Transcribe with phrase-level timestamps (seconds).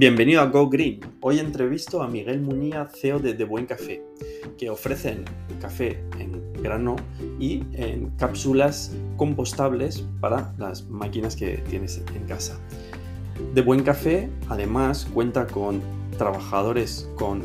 [0.00, 0.98] Bienvenido a Go Green.
[1.20, 4.02] Hoy entrevisto a Miguel Muñía, CEO de The Buen Café,
[4.56, 5.26] que ofrecen
[5.60, 6.96] café en grano
[7.38, 12.58] y en cápsulas compostables para las máquinas que tienes en casa.
[13.52, 15.82] The Buen Café además cuenta con
[16.16, 17.42] trabajadores con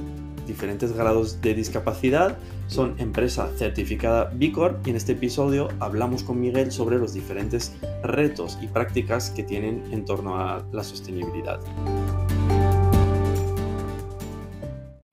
[0.47, 2.37] diferentes grados de discapacidad,
[2.67, 7.73] son empresa certificada B Corp y en este episodio hablamos con Miguel sobre los diferentes
[8.01, 11.59] retos y prácticas que tienen en torno a la sostenibilidad.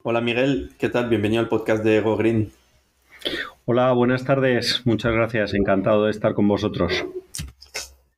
[0.05, 1.09] Hola Miguel, ¿qué tal?
[1.09, 2.51] Bienvenido al podcast de Go Green.
[3.67, 4.83] Hola, buenas tardes.
[4.85, 5.55] Muchas gracias.
[5.55, 6.93] Encantado de estar con vosotros.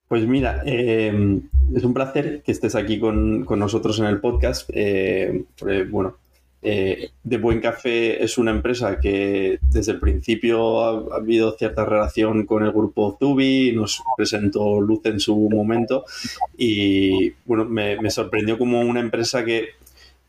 [0.09, 1.41] Pues mira, eh,
[1.77, 4.70] es un placer que estés aquí con, nosotros en el podcast.
[4.73, 5.45] Eh,
[5.91, 6.16] bueno,
[6.62, 10.80] eh, De Buen Café es una empresa que desde el principio
[11.12, 16.07] ha, habido cierta relación con el grupo Zubi, nos presentó Luz en su momento
[16.57, 19.84] y bueno, me sorprendió como una empresa que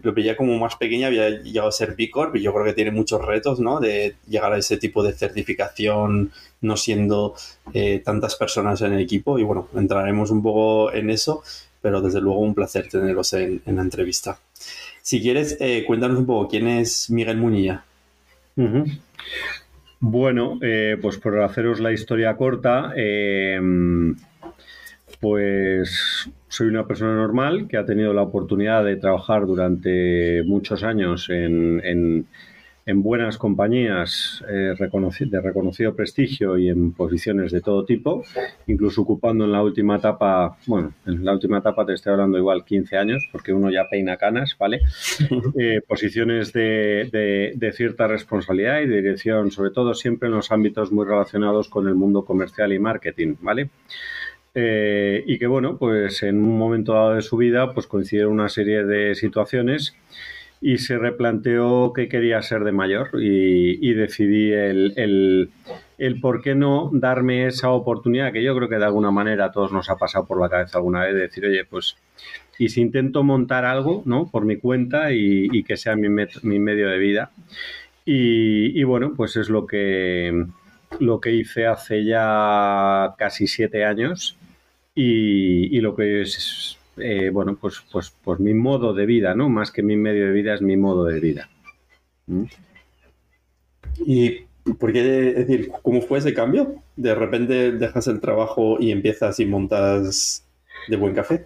[0.05, 2.73] lo veía como más pequeña, había llegado a ser B Corp y yo creo que
[2.73, 3.79] tiene muchos retos, ¿no?
[3.79, 7.33] De llegar a ese tipo de certificación no siendo
[7.73, 11.41] eh, tantas personas en el equipo y bueno, entraremos un poco en eso,
[11.81, 14.37] pero desde luego un placer tenerlos en, la entrevista.
[15.01, 17.83] Si quieres, eh, cuéntanos un poco, ¿quién es Miguel Muñía?
[19.99, 22.93] Bueno, eh, pues por haceros la historia corta,
[25.19, 31.29] pues soy una persona normal que ha tenido la oportunidad de trabajar durante muchos años
[31.29, 32.25] en,
[32.87, 38.23] buenas compañías eh, de reconocido prestigio y en posiciones de todo tipo,
[38.67, 42.63] incluso ocupando en la última etapa, bueno, en la última etapa te estoy hablando igual
[42.63, 44.79] 15 años, porque uno ya peina canas, ¿vale?
[45.59, 50.89] Eh, posiciones de, de cierta responsabilidad y de dirección, sobre todo siempre en los ámbitos
[50.93, 53.69] muy relacionados con el mundo comercial y marketing, ¿vale?
[54.57, 58.47] Eh, y que bueno, pues en un momento dado de su vida, pues coincidieron una
[58.47, 59.97] serie de situaciones
[60.61, 64.93] y se replanteó qué quería ser de mayor y, decidí el,
[65.97, 69.51] el, por qué no darme esa oportunidad que yo creo que de alguna manera a
[69.51, 71.97] todos nos ha pasado por la cabeza alguna vez de decir, oye, pues
[72.57, 74.29] y si intento montar algo, ¿no?
[74.31, 77.31] Por mi cuenta y, que sea mi, mi, medio de vida.
[78.05, 80.45] Y, y, bueno, pues es lo que,
[81.01, 84.37] lo que hice hace ya casi siete años
[84.95, 89.49] y, lo que es, eh, bueno, pues, pues, pues mi modo de vida, ¿no?
[89.49, 91.49] Más que mi medio de vida es mi modo de vida.
[92.27, 92.45] ¿Mm?
[94.05, 94.45] ¿Y
[94.79, 96.75] por qué decir, cómo fue ese cambio?
[96.95, 100.45] De repente dejas el trabajo y empiezas y montas
[100.87, 101.45] de buen café.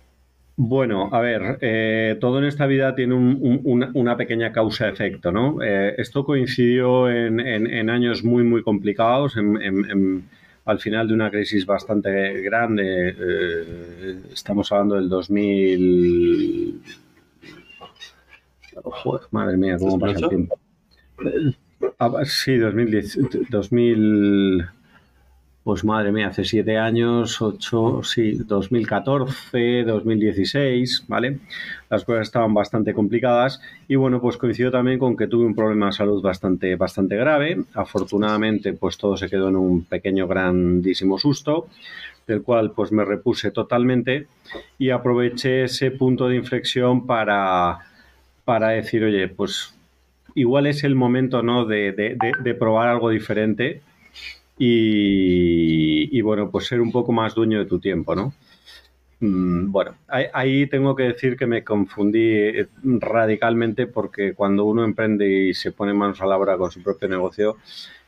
[0.62, 5.64] Bueno, a ver, eh, todo en esta vida tiene una, pequeña causa-efecto, ¿no?
[5.64, 10.26] Eh, esto coincidió en, años muy, muy complicados, en,
[10.70, 13.16] al final de una crisis bastante grande.
[13.18, 16.82] Eh, estamos hablando del 2000.
[19.32, 20.60] madre mía, cómo pasa el tiempo.
[21.98, 24.79] Ah, sí, 2010, 2000
[25.64, 31.40] pues madre mía, hace siete años, ocho, sí, 2014, 2016, ¿vale?
[31.90, 35.88] Las cosas estaban bastante complicadas y bueno, pues coincidió también con que tuve un problema
[35.88, 37.62] de salud bastante, bastante grave.
[37.74, 41.68] Afortunadamente, pues todo se quedó en un pequeño, grandísimo susto,
[42.26, 44.28] del cual pues me repuse totalmente
[44.78, 47.80] y aproveché ese punto de inflexión para,
[48.46, 49.76] para decir, oye, pues
[50.36, 51.66] igual es el momento, ¿no?
[51.66, 53.82] de, de, de probar algo diferente
[54.62, 58.34] y, bueno, pues ser un poco más dueño de tu tiempo, ¿no?
[59.22, 65.28] Mm, bueno, ahí, tengo que decir que me confundí eh, radicalmente porque cuando uno emprende
[65.30, 67.58] y se pone manos a la obra con su propio negocio,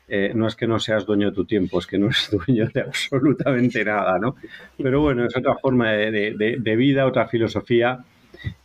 [0.08, 2.68] eh, no es que no seas dueño de tu tiempo, es que no eres dueño
[2.72, 4.36] de absolutamente nada, ¿no?
[4.76, 8.04] Pero bueno, es otra forma de, vida, otra filosofía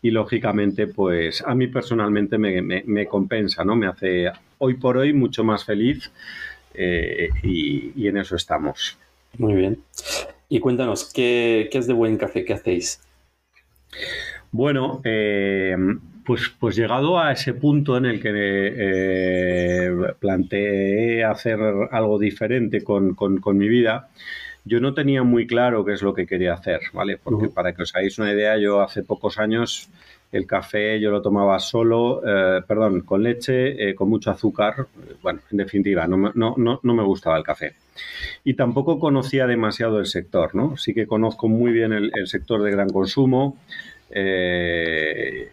[0.01, 3.75] y lógicamente, pues a mí personalmente me, me compensa, ¿no?
[3.75, 6.11] Me hace hoy por hoy mucho más feliz
[6.77, 8.97] eh, y, en eso estamos.
[9.37, 9.79] Muy bien.
[10.49, 12.45] Y cuéntanos, ¿qué, es de buen café?
[12.45, 13.01] ¿Qué hacéis?
[14.51, 15.75] Bueno, eh,
[16.25, 21.59] pues, pues llegado a ese punto en el que eh, planteé hacer
[21.91, 23.15] algo diferente con,
[23.57, 24.09] mi vida,
[24.63, 27.17] yo no tenía muy claro qué es lo que quería hacer, ¿vale?
[27.17, 29.89] Porque para que os hagáis una idea, yo hace pocos años
[30.31, 34.87] el café yo lo tomaba solo, eh, perdón, con leche, eh, con mucho azúcar.
[35.21, 36.33] Bueno, en definitiva, no,
[36.83, 37.75] me gustaba el café.
[38.43, 40.77] Y tampoco conocía demasiado el sector, ¿no?
[40.77, 43.57] Sí que conozco muy bien el, sector de gran consumo
[44.09, 45.49] eh,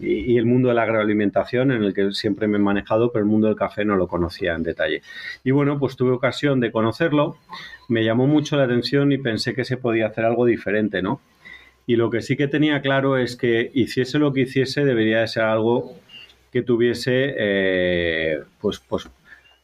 [0.00, 3.30] y, el mundo de la agroalimentación en el que siempre me he manejado, pero el
[3.30, 5.02] mundo del café no lo conocía en detalle.
[5.44, 7.36] Y bueno, pues tuve ocasión de conocerlo,
[7.88, 11.20] me llamó mucho la atención y pensé que se podía hacer algo diferente, ¿no?
[11.92, 15.28] Y lo que sí que tenía claro es que hiciese lo que hiciese debería de
[15.28, 15.94] ser algo
[16.50, 19.10] que tuviese eh, pues, pues,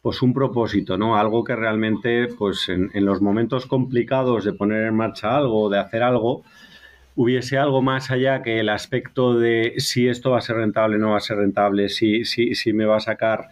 [0.02, 1.16] pues un propósito, ¿no?
[1.16, 6.02] Algo que realmente, pues en, los momentos complicados de poner en marcha algo, de hacer
[6.02, 6.44] algo,
[7.16, 11.12] hubiese algo más allá que el aspecto de si esto va a ser rentable, no
[11.12, 13.48] va a ser rentable, si, si, si me va a sacar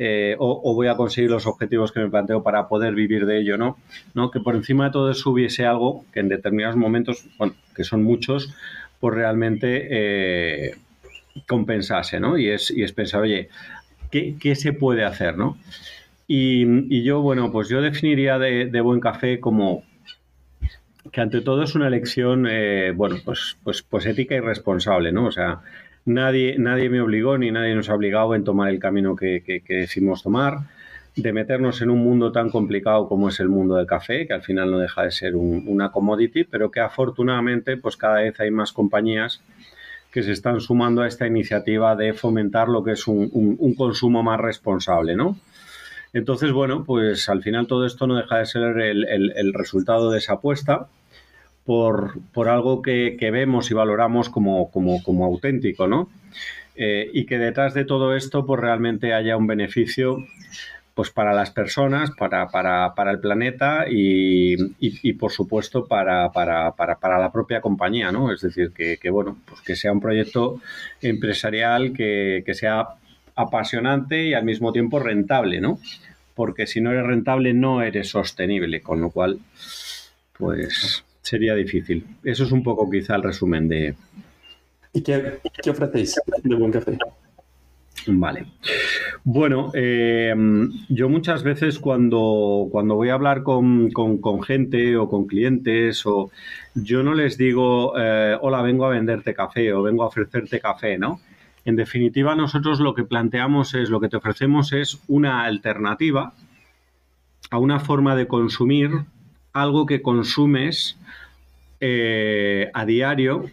[0.00, 3.58] eh, o, voy a conseguir los objetivos que me planteo para poder vivir de ello,
[3.58, 3.76] ¿no?
[4.14, 4.30] ¿no?
[4.30, 8.04] Que por encima de todo eso hubiese algo que en determinados momentos, bueno, que son
[8.04, 8.54] muchos,
[9.00, 10.76] pues realmente eh,
[11.48, 12.38] compensase, ¿no?
[12.38, 13.48] Y es, y es pensar, oye,
[14.12, 15.58] ¿qué, ¿qué, se puede hacer, ¿no?
[16.28, 19.82] Y, yo, bueno, pues yo definiría de, buen café como
[21.10, 25.24] que ante todo es una elección, eh, bueno, pues, pues, pues ética y responsable, ¿no?
[25.26, 25.60] O sea,
[26.08, 29.74] Nadie, nadie me obligó ni nadie nos ha obligado en tomar el camino que, que,
[29.74, 30.60] decimos tomar,
[31.14, 34.40] de meternos en un mundo tan complicado como es el mundo del café, que al
[34.40, 38.72] final no deja de ser una commodity, pero que afortunadamente pues cada vez hay más
[38.72, 39.42] compañías
[40.10, 44.40] que se están sumando a esta iniciativa de fomentar lo que es un, consumo más
[44.40, 45.36] responsable, ¿no?
[46.14, 50.20] Entonces, bueno, pues al final todo esto no deja de ser el, el resultado de
[50.20, 50.88] esa apuesta
[51.68, 56.08] por, algo que, vemos y valoramos como, como, auténtico, ¿no?
[56.76, 60.24] Eh, y que detrás de todo esto, pues realmente haya un beneficio
[60.94, 67.60] pues para las personas, para, para, el planeta y, por supuesto para, para, la propia
[67.60, 68.32] compañía, ¿no?
[68.32, 70.62] Es decir, que, bueno, pues que sea un proyecto
[71.02, 72.88] empresarial que, que, sea
[73.34, 75.78] apasionante y al mismo tiempo rentable, ¿no?
[76.34, 79.38] Porque si no eres rentable no eres sostenible, con lo cual,
[80.38, 82.04] pues sería difícil.
[82.24, 83.94] Eso es un poco quizá el resumen de...
[84.92, 85.38] ¿Y qué,
[85.68, 86.96] ofrecéis de buen café?
[88.06, 88.46] Vale.
[89.24, 90.34] Bueno, eh,
[90.88, 93.90] yo muchas veces cuando, cuando voy a hablar con,
[94.42, 96.30] gente o con clientes, o
[96.74, 100.96] yo no les digo, eh, hola, vengo a venderte café o vengo a ofrecerte café,
[100.96, 101.20] ¿no?
[101.66, 106.32] En definitiva, nosotros lo que planteamos es, lo que te ofrecemos es una alternativa
[107.50, 108.90] a una forma de consumir
[109.52, 110.97] algo que consumes
[111.80, 113.44] eh, a diario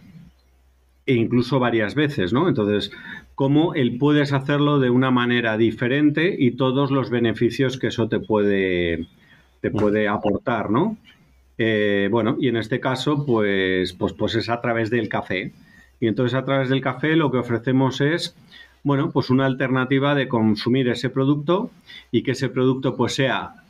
[1.06, 2.48] e incluso varias veces, ¿no?
[2.48, 2.90] Entonces,
[3.34, 8.18] cómo él puedes hacerlo de una manera diferente y todos los beneficios que eso te
[8.18, 9.06] puede,
[9.60, 10.96] te puede aportar, ¿no?
[11.58, 15.52] Eh, bueno, y en este caso, pues, pues, pues es a través del café.
[16.00, 18.36] Y entonces a través del café lo que ofrecemos es,
[18.82, 21.70] bueno, pues una alternativa de consumir ese producto
[22.10, 23.65] y que ese producto pues sea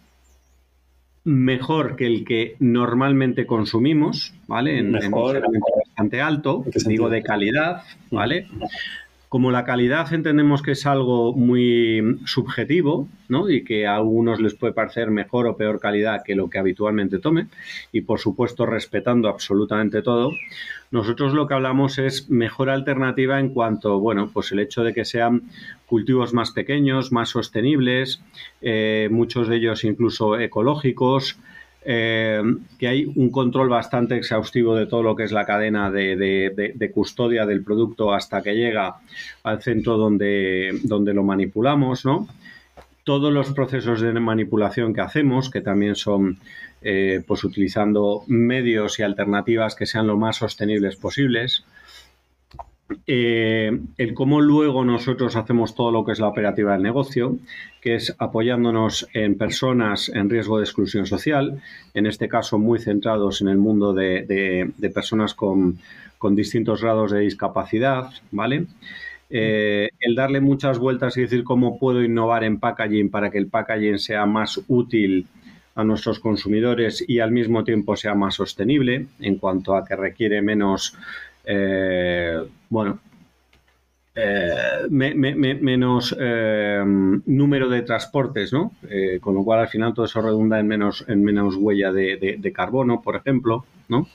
[1.27, 4.79] mejor que el que normalmente consumimos, ¿vale?
[4.79, 7.83] En, mejor, en bastante alto, digo de calidad,
[8.13, 8.47] ¿vale?
[9.29, 13.51] Como la calidad entendemos que es algo muy subjetivo, ¿no?
[13.51, 17.19] Y que a algunos les puede parecer mejor o peor calidad que lo que habitualmente
[17.19, 17.51] tomen,
[17.91, 20.31] y por supuesto respetando absolutamente todo,
[20.93, 25.05] nosotros lo que hablamos es mejor alternativa en cuanto, bueno, pues el hecho de que
[25.05, 25.43] sean
[25.87, 28.23] cultivos más pequeños, más sostenibles,
[28.63, 31.39] eh, muchos de ellos incluso ecológicos,
[31.89, 32.43] eh,
[32.81, 37.47] que hay un control bastante exhaustivo de todo lo que es la cadena de, custodia
[37.47, 38.97] del producto hasta que llega
[39.45, 42.27] al centro donde, donde lo manipulamos, ¿no?
[43.05, 46.39] Todos los procesos de manipulación que hacemos, que también son
[46.83, 51.65] eh, pues utilizando medios y alternativas que sean lo más sostenibles posibles.
[53.09, 57.37] Eh, el cómo luego nosotros hacemos todo lo que es la operativa del negocio,
[57.81, 61.61] que es apoyándonos en personas en riesgo de exclusión social,
[61.95, 65.79] en este caso muy centrados en el mundo de, personas con,
[66.33, 68.67] distintos grados de discapacidad, ¿vale?
[69.31, 73.49] Eh, el darle muchas vueltas y decir cómo puedo innovar en packaging para que el
[73.49, 75.27] packaging sea más útil
[75.77, 80.43] a nuestros consumidores y al mismo tiempo sea más sostenible en cuanto a que requiere
[80.43, 80.97] menos
[81.47, 82.99] eh, bueno,
[84.17, 88.73] eh, menos eh, número de transportes, ¿no?
[89.21, 93.01] con lo cual al final todo eso redunda en menos, en menos huella de, carbono,
[93.01, 94.09] por ejemplo, ¿no?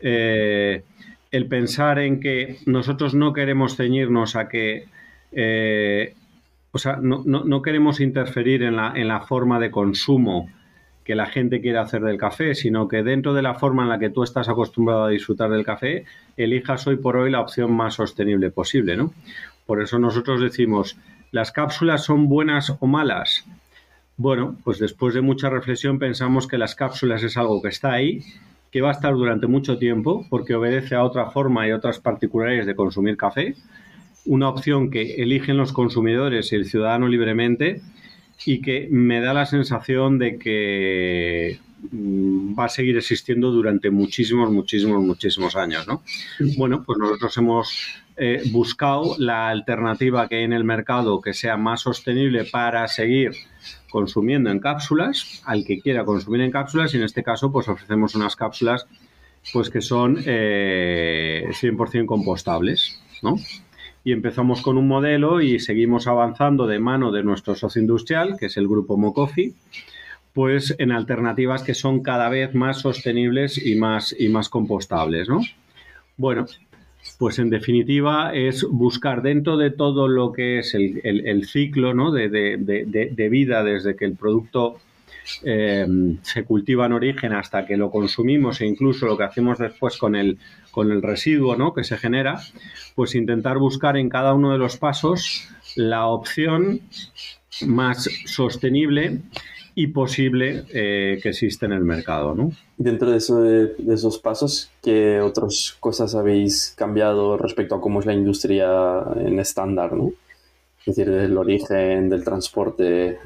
[0.00, 4.86] el pensar en que nosotros no queremos ceñirnos a que
[6.74, 10.48] o sea, no, no, queremos interferir en la, en la forma de consumo
[11.04, 13.98] que la gente quiere hacer del café, sino que dentro de la forma en la
[13.98, 16.04] que tú estás acostumbrado a disfrutar del café,
[16.36, 19.12] elijas hoy por hoy la opción más sostenible posible, ¿no?
[19.66, 20.96] Por eso nosotros decimos,
[21.30, 23.44] ¿las cápsulas son buenas o malas?
[24.16, 28.20] Bueno, pues después de mucha reflexión pensamos que las cápsulas es algo que está ahí,
[28.70, 32.66] que va a estar durante mucho tiempo, porque obedece a otra forma y otras particularidades
[32.66, 33.54] de consumir café,
[34.24, 37.82] una opción que eligen los consumidores y el ciudadano libremente,
[38.46, 41.58] y que me da la sensación de que,
[41.90, 46.02] mm, va a seguir existiendo durante muchísimos, muchísimos, muchísimos años, ¿no?
[46.56, 51.56] Bueno, pues nosotros hemos eh, buscado la alternativa que hay en el mercado que sea
[51.56, 53.32] más sostenible para seguir
[53.90, 58.14] consumiendo en cápsulas, al que quiera consumir en cápsulas, y en este caso, pues ofrecemos
[58.14, 58.86] unas cápsulas
[59.52, 63.36] pues que son 100% eh, compostables, ¿no?
[64.04, 68.46] Y empezamos con un modelo y seguimos avanzando de mano de nuestro socio industrial, que
[68.46, 69.54] es el grupo Mocofi,
[70.32, 75.40] pues en alternativas que son cada vez más sostenibles y más, y más compostables, ¿no?
[76.16, 76.46] Bueno,
[77.18, 82.12] pues en definitiva es buscar dentro de todo lo que es el, ciclo ¿no?
[82.12, 84.78] de, vida desde que el producto
[85.44, 85.86] eh,
[86.22, 90.14] se cultiva en origen hasta que lo consumimos e incluso lo que hacemos después con
[90.14, 90.38] el,
[90.72, 91.72] con el residuo ¿no?
[91.72, 92.40] que se genera,
[92.96, 96.80] pues intentar buscar en cada uno de los pasos la opción
[97.66, 99.20] más sostenible
[99.74, 102.34] y posible eh, que existe en el mercado.
[102.34, 102.52] ¿no?
[102.76, 109.04] Dentro de, esos pasos, ¿qué otras cosas habéis cambiado respecto a cómo es la industria
[109.16, 109.92] en estándar?
[109.92, 110.12] ¿no?
[110.80, 113.18] Es decir, del origen, del transporte.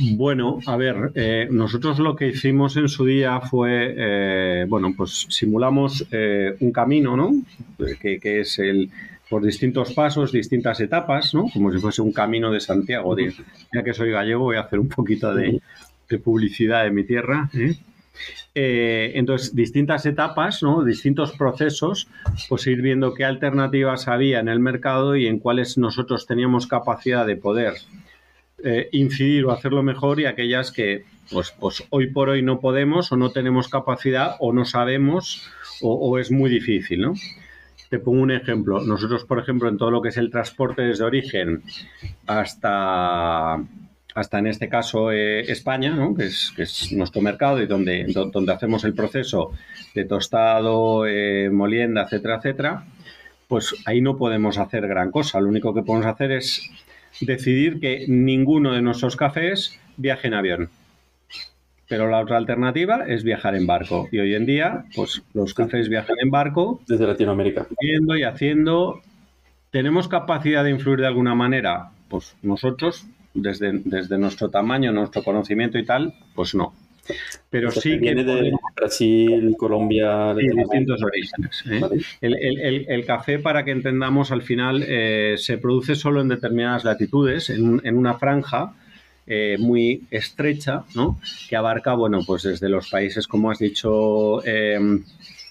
[0.00, 5.26] Bueno, a ver, eh, nosotros lo que hicimos en su día fue, eh, bueno, pues
[5.28, 6.06] simulamos
[6.60, 7.32] un camino, ¿no?
[8.00, 8.90] Que, que, es el,
[9.28, 11.46] por distintos pasos, distintas etapas, ¿no?
[11.52, 13.16] Como si fuese un camino de Santiago.
[13.72, 15.60] ya que soy gallego, voy a hacer un poquito de,
[16.08, 17.50] de publicidad de mi tierra.
[17.54, 17.76] ¿eh?
[18.54, 20.82] Eh, entonces, distintas etapas, ¿no?
[20.82, 22.08] distintos procesos,
[22.48, 27.26] pues ir viendo qué alternativas había en el mercado y en cuáles nosotros teníamos capacidad
[27.26, 27.74] de poder
[28.64, 33.12] eh, incidir o hacerlo mejor y aquellas que pues, pues hoy por hoy no podemos
[33.12, 35.48] o no tenemos capacidad o no sabemos
[35.80, 37.02] o, es muy difícil.
[37.02, 37.14] ¿no?
[37.88, 38.80] Te pongo un ejemplo.
[38.80, 41.62] Nosotros, por ejemplo, en todo lo que es el transporte desde origen
[42.26, 43.58] hasta
[44.14, 48.92] hasta en este caso eh, España, que, es, nuestro mercado y donde, donde hacemos el
[48.92, 49.52] proceso
[49.94, 52.84] de tostado, eh, molienda, etcétera, etcétera,
[53.46, 55.40] pues ahí no podemos hacer gran cosa.
[55.40, 56.68] Lo único que podemos hacer es
[57.20, 60.70] decidir que ninguno de nuestros cafés viaje en avión.
[61.88, 64.08] Pero la otra alternativa es viajar en barco.
[64.12, 66.82] Y hoy en día, pues los cafés viajan en barco.
[66.86, 67.66] Desde Latinoamérica.
[67.80, 69.00] Viendo y haciendo.
[69.70, 71.90] ¿Tenemos capacidad de influir de alguna manera?
[72.08, 76.74] Pues nosotros desde, desde nuestro tamaño, nuestro conocimiento y tal, pues no.
[77.50, 81.64] Pero sí viene que de Brasil, Colombia, de distintos orígenes.
[81.70, 82.86] ¿eh?
[82.88, 87.80] El, café, para que entendamos, al final eh, se produce solo en determinadas latitudes, en,
[87.84, 88.74] en una franja
[89.26, 91.20] eh, muy estrecha, ¿no?
[91.48, 94.42] Que abarca, bueno, pues desde los países, como has dicho,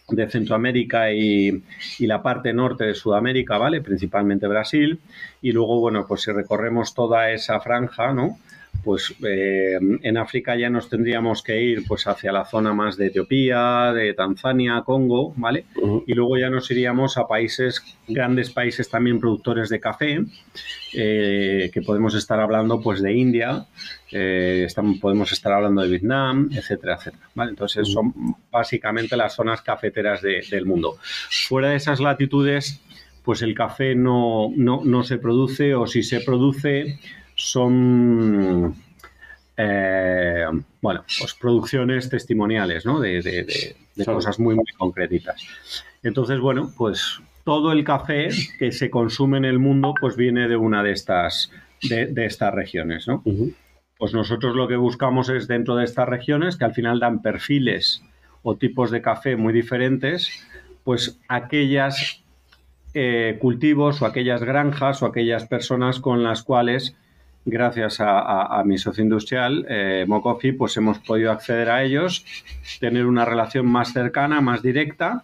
[0.09, 1.63] de Centroamérica y,
[1.99, 3.81] la parte norte de Sudamérica, ¿vale?
[3.81, 4.99] Principalmente Brasil.
[5.41, 8.37] Y luego, bueno, pues si recorremos toda esa franja, ¿no?
[8.83, 13.07] Pues eh, en África ya nos tendríamos que ir pues hacia la zona más de
[13.07, 15.65] Etiopía, de Tanzania, Congo, ¿vale?
[16.05, 20.23] Y luego ya nos iríamos a países, grandes países también productores de café,
[20.93, 23.65] eh, que podemos estar hablando pues de India,
[24.11, 27.29] eh, estamos, podemos estar hablando de Vietnam, etcétera, etcétera.
[27.35, 27.51] ¿vale?
[27.51, 28.13] Entonces son
[28.51, 30.97] básicamente las zonas cafeteras del mundo.
[31.47, 32.81] Fuera de esas latitudes,
[33.27, 36.97] pues el café no, no, se produce o si se produce
[37.37, 38.75] son
[39.55, 40.45] eh,
[40.81, 42.99] bueno, pues producciones testimoniales, ¿no?
[42.99, 45.41] De, de, cosas muy, muy concretitas.
[46.03, 48.29] Entonces, bueno, pues todo el café
[48.59, 51.51] que se consume en el mundo, pues viene de una de estas,
[51.81, 53.23] de, estas regiones, ¿no?
[53.97, 58.03] Pues nosotros lo que buscamos es dentro de estas regiones, que al final dan perfiles
[58.43, 60.45] o tipos de café muy diferentes,
[60.83, 62.21] pues aquellas
[62.93, 66.95] eh, cultivos o aquellas granjas o aquellas personas con las cuales,
[67.47, 72.25] gracias a, mi socio industrial, eh, Mocofi, pues hemos podido acceder a ellos,
[72.79, 75.23] tener una relación más cercana, más directa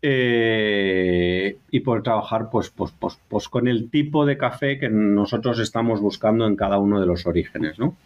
[0.00, 5.58] eh, y poder trabajar pues, pues, pues, pues, con el tipo de café que nosotros
[5.58, 7.96] estamos buscando en cada uno de los orígenes, ¿no?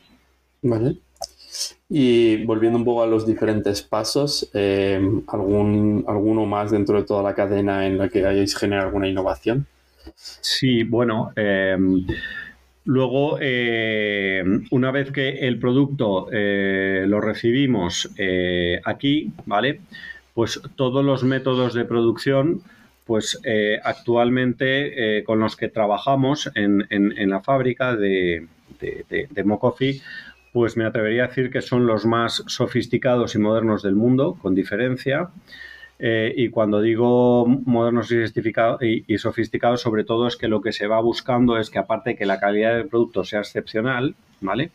[0.62, 0.96] Vale.
[1.90, 7.22] Y volviendo un poco a los diferentes pasos, eh, ¿algún, ¿alguno más dentro de toda
[7.22, 9.66] la cadena en la que hayáis generado alguna innovación?
[10.14, 11.76] Sí, bueno, eh,
[12.84, 13.38] luego,
[14.70, 18.10] una vez que el producto lo recibimos
[18.84, 19.80] aquí, ¿vale?
[20.34, 22.62] pues todos los métodos de producción,
[23.06, 28.48] pues eh, actualmente eh, con los que trabajamos en, la fábrica de,
[28.80, 30.02] de, Mocofi,
[30.52, 34.54] pues me atrevería a decir que son los más sofisticados y modernos del mundo, con
[34.54, 35.30] diferencia.
[36.06, 40.86] Eh, y cuando digo modernos y, y, sofisticados, sobre todo es que lo que se
[40.86, 44.70] va buscando es que aparte de que la calidad del producto sea excepcional, ¿vale?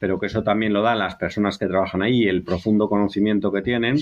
[0.00, 3.62] pero que eso también lo dan las personas que trabajan ahí, el profundo conocimiento que
[3.62, 3.98] tienen,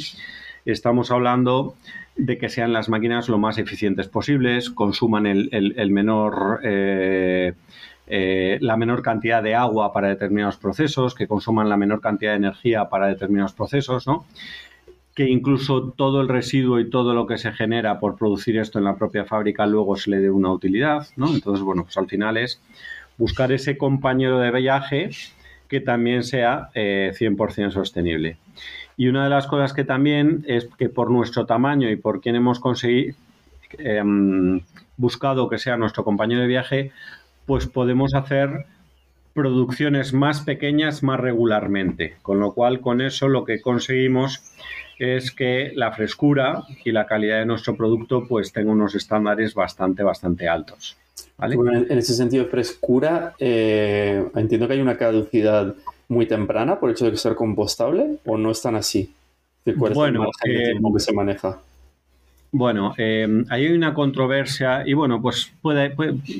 [0.64, 1.74] estamos hablando
[2.16, 6.60] de que sean las máquinas lo más eficientes posibles, consuman el, menor...
[6.64, 7.52] Eh,
[8.08, 12.38] eh, la menor cantidad de agua para determinados procesos, que consuman la menor cantidad de
[12.38, 14.26] energía para determinados procesos, ¿no?
[15.14, 18.86] Que incluso todo el residuo y todo lo que se genera por producir esto en
[18.86, 21.34] la propia fábrica luego se le dé una utilidad, ¿no?
[21.34, 22.60] Entonces, bueno, pues al final es
[23.18, 25.10] buscar ese compañero de viaje
[25.68, 28.36] que también sea 100% eh, sostenible.
[28.96, 32.36] Y una de las cosas que también es que por nuestro tamaño y por quien
[32.36, 33.16] hemos conseguido
[33.78, 34.60] em,
[34.96, 36.92] buscado que sea nuestro compañero de viaje,
[37.46, 38.66] pues podemos hacer
[39.34, 42.16] producciones más pequeñas más regularmente.
[42.22, 44.42] Con lo cual, con eso lo que conseguimos
[45.02, 50.02] es que la frescura y la calidad de nuestro producto pues tenga unos estándares bastante,
[50.02, 50.96] bastante altos.
[51.40, 55.74] en ese sentido, frescura, eh, entiendo que hay una caducidad
[56.08, 59.12] muy temprana por el hecho de ser compostable o no es tan así.
[59.76, 61.58] bueno, eh, que se maneja?
[62.54, 65.94] Bueno, eh, ahí hay una controversia y bueno, pues puede,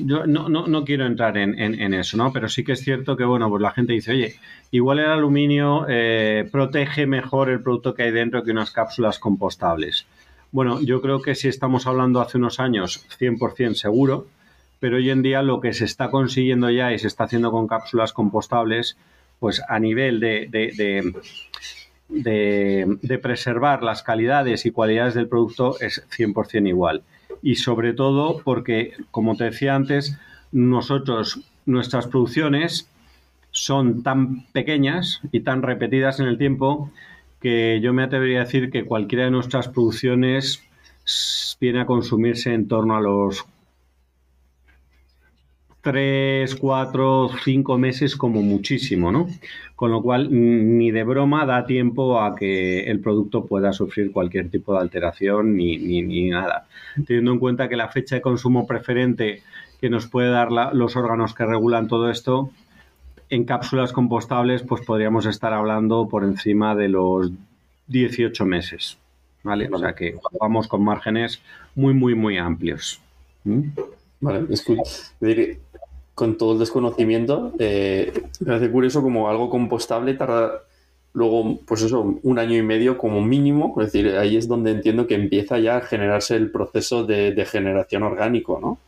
[0.05, 2.31] yo no, no, no, quiero entrar en, en, eso, ¿no?
[2.31, 4.35] Pero sí que es cierto que, bueno, pues la gente dice, oye,
[4.69, 10.05] igual el aluminio eh, protege mejor el producto que hay dentro que unas cápsulas compostables.
[10.51, 14.27] Bueno, yo creo que si estamos hablando hace unos años, 100% seguro,
[14.79, 17.67] pero hoy en día lo que se está consiguiendo ya y se está haciendo con
[17.67, 18.97] cápsulas compostables,
[19.39, 21.11] pues a nivel de de,
[23.21, 27.03] preservar las calidades y cualidades del producto es 100% igual.
[27.41, 30.17] Y sobre todo porque, como te decía antes,
[30.51, 32.89] nosotros, nuestras producciones
[33.51, 36.91] son tan pequeñas y tan repetidas en el tiempo
[37.39, 40.63] que yo me atrevería a decir que cualquiera de nuestras producciones
[41.59, 43.45] viene a consumirse en torno a los
[45.83, 49.27] tres, cuatro, cinco meses como muchísimo, ¿no?
[49.75, 54.49] Con lo cual, ni de broma da tiempo a que el producto pueda sufrir cualquier
[54.49, 56.67] tipo de alteración ni, ni, nada.
[57.05, 59.43] Teniendo en cuenta que la fecha de consumo preferente
[59.81, 62.49] que nos puede dar los órganos que regulan todo esto,
[63.29, 67.29] en cápsulas compostables, pues podríamos estar hablando por encima de los
[67.87, 68.97] 18 meses,
[69.43, 69.67] ¿vale?
[69.69, 71.41] O sea que vamos con márgenes
[71.75, 73.01] muy, muy, muy amplios.
[73.43, 73.63] ¿Mm?
[74.21, 74.63] Vale, es
[76.15, 80.61] con todo el desconocimiento, eh, me hace curioso como algo compostable tarda
[81.13, 83.75] luego, pues eso, un año y medio como mínimo.
[83.79, 88.03] Es decir, ahí es donde entiendo que empieza ya a generarse el proceso de, generación
[88.03, 88.79] orgánico, ¿no?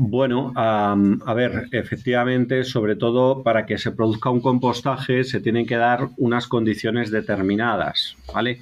[0.00, 5.76] Bueno, a ver, efectivamente, sobre todo para que se produzca un compostaje se tienen que
[5.76, 8.60] dar unas condiciones determinadas, ¿vale?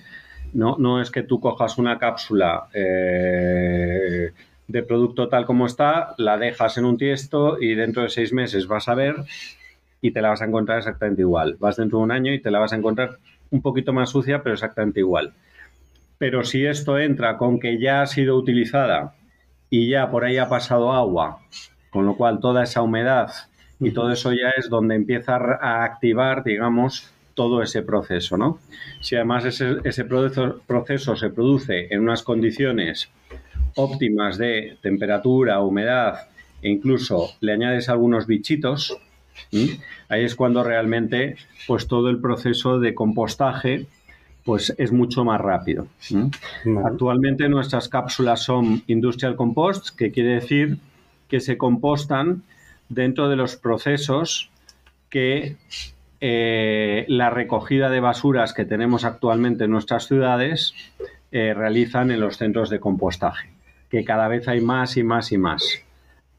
[0.55, 4.33] No, no es que tú cojas una cápsula eh,
[4.69, 8.67] de producto tal como está, la dejas en un tiesto y dentro de seis meses
[8.67, 9.17] vas a ver
[10.01, 11.57] y te la vas a encontrar exactamente igual.
[11.59, 13.19] Vas dentro de un año y te la vas a encontrar
[13.51, 15.33] un poquito más sucia, pero exactamente igual.
[16.19, 19.15] Pero si esto entra con que ya ha sido utilizada
[19.71, 21.41] y ya por ahí ha pasado agua,
[21.91, 23.31] con lo cual toda esa humedad
[23.79, 28.59] y todo eso ya es donde empieza a activar, digamos, todo ese proceso, ¿no?
[29.01, 33.11] Si además ese, ese proceso, proceso se produce en unas condiciones
[33.77, 36.29] óptimas de temperatura, humedad
[36.63, 38.99] e incluso le añades algunos bichitos,
[40.09, 41.37] ahí es cuando realmente
[41.67, 43.87] pues todo el proceso de compostaje
[44.45, 45.89] pues es mucho más rápido.
[46.85, 50.79] Actualmente nuestras cápsulas son industrial compost, que quiere decir
[51.29, 52.43] que se compostan
[52.89, 54.51] dentro de los procesos
[55.11, 55.57] que
[56.21, 60.75] eh, la recogida de basuras que tenemos actualmente en nuestras ciudades
[61.33, 63.56] eh, realizan en los centros de compostaje
[63.91, 65.83] que cada vez hay más y más y más.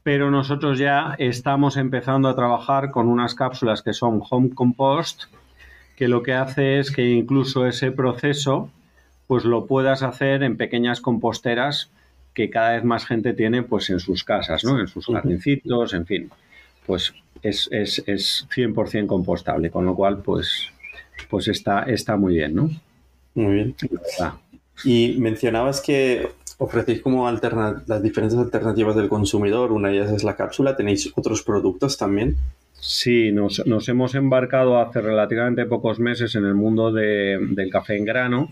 [0.02, 5.24] Pero nosotros ya estamos empezando a trabajar con unas cápsulas que son home compost,
[5.96, 8.70] que lo que hace es que incluso ese proceso
[9.26, 11.90] pues lo puedas hacer en pequeñas composteras
[12.34, 14.80] que cada vez más gente tiene pues en sus casas, ¿no?
[14.80, 16.30] En sus jardincitos, en fin.
[16.86, 20.70] Pues es, es, es 100% compostable, con lo cual pues,
[21.28, 22.70] pues está, está muy bien, ¿no?
[23.34, 23.76] Muy bien.
[24.84, 29.72] Y mencionabas que ofrecéis como las diferentes alternativas del consumidor.
[29.72, 30.76] Una de ellas es la cápsula.
[30.76, 32.36] ¿Tenéis otros productos también?
[32.80, 38.48] Sí, nos, hemos embarcado hace relativamente pocos meses en el mundo del café en grano,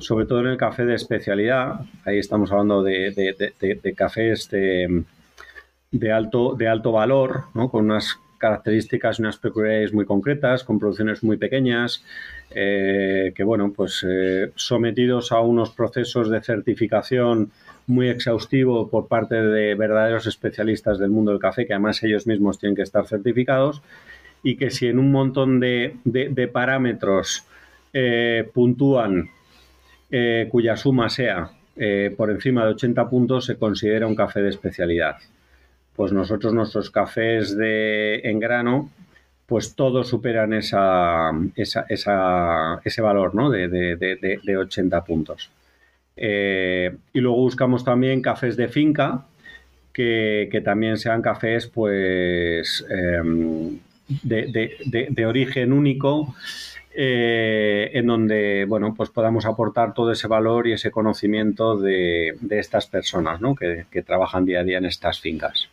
[0.00, 1.80] sobre todo en el café de especialidad.
[2.04, 7.70] Ahí estamos hablando de, de, cafés de, alto, de alto valor, ¿no?
[7.70, 12.04] con unas características y unas peculiaridades muy concretas, con producciones muy pequeñas,
[12.54, 17.50] eh, que bueno, pues eh, sometidos a unos procesos de certificación
[17.88, 22.58] muy exhaustivo por parte de verdaderos especialistas del mundo del café, que además ellos mismos
[22.58, 23.82] tienen que estar certificados.
[24.42, 25.96] y que si en un montón de,
[26.52, 27.44] parámetros
[27.92, 29.30] eh, puntúan
[30.50, 31.50] cuya suma sea
[32.16, 35.16] por encima de 80 puntos, se considera un café de especialidad.
[35.96, 38.90] Pues nosotros, nuestros cafés de, en grano,
[39.46, 43.50] pues todos superan esa, ese valor ¿no?
[43.50, 45.50] de, de 80 puntos.
[46.16, 49.26] y luego buscamos también cafés de finca,
[49.94, 53.78] que, también sean cafés pues em,
[54.22, 56.34] de, origen único
[56.96, 62.86] eh, en donde bueno pues podamos aportar todo ese valor y ese conocimiento de, estas
[62.86, 63.40] personas
[63.90, 65.68] que, trabajan día a día en estas fincas.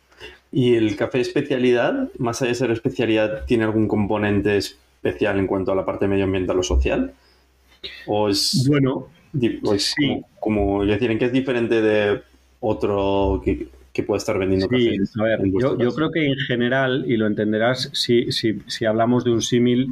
[0.52, 5.72] ¿Y el café especialidad, más allá de ser especialidad, tiene algún componente especial en cuanto
[5.72, 7.14] a la parte medioambiental o social?
[8.06, 9.08] ¿O es, bueno,
[9.78, 10.22] sí.
[10.38, 12.20] como, como decir, en qué es diferente de
[12.60, 13.42] otro
[13.92, 14.96] que puede estar vendiendo café.
[15.20, 19.30] A ver, yo, creo que en general, y lo entenderás si, si, si hablamos de
[19.30, 19.88] un símil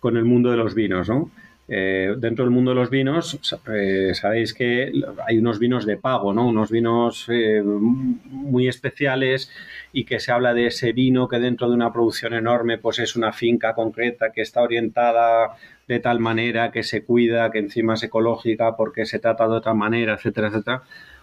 [0.00, 1.30] con el mundo de los vinos, ¿no?
[1.66, 3.38] Eh, dentro del mundo de los vinos,
[3.72, 4.92] eh, sabéis que
[5.26, 6.46] hay unos vinos de pago, ¿no?
[6.46, 9.50] Unos vinos eh, muy especiales
[9.92, 13.16] y que se habla de ese vino que dentro de una producción enorme, pues es
[13.16, 15.56] una finca concreta que está orientada
[15.88, 19.72] de tal manera que se cuida, que encima es ecológica porque se trata de otra
[19.72, 20.82] manera, etcétera, etcétera.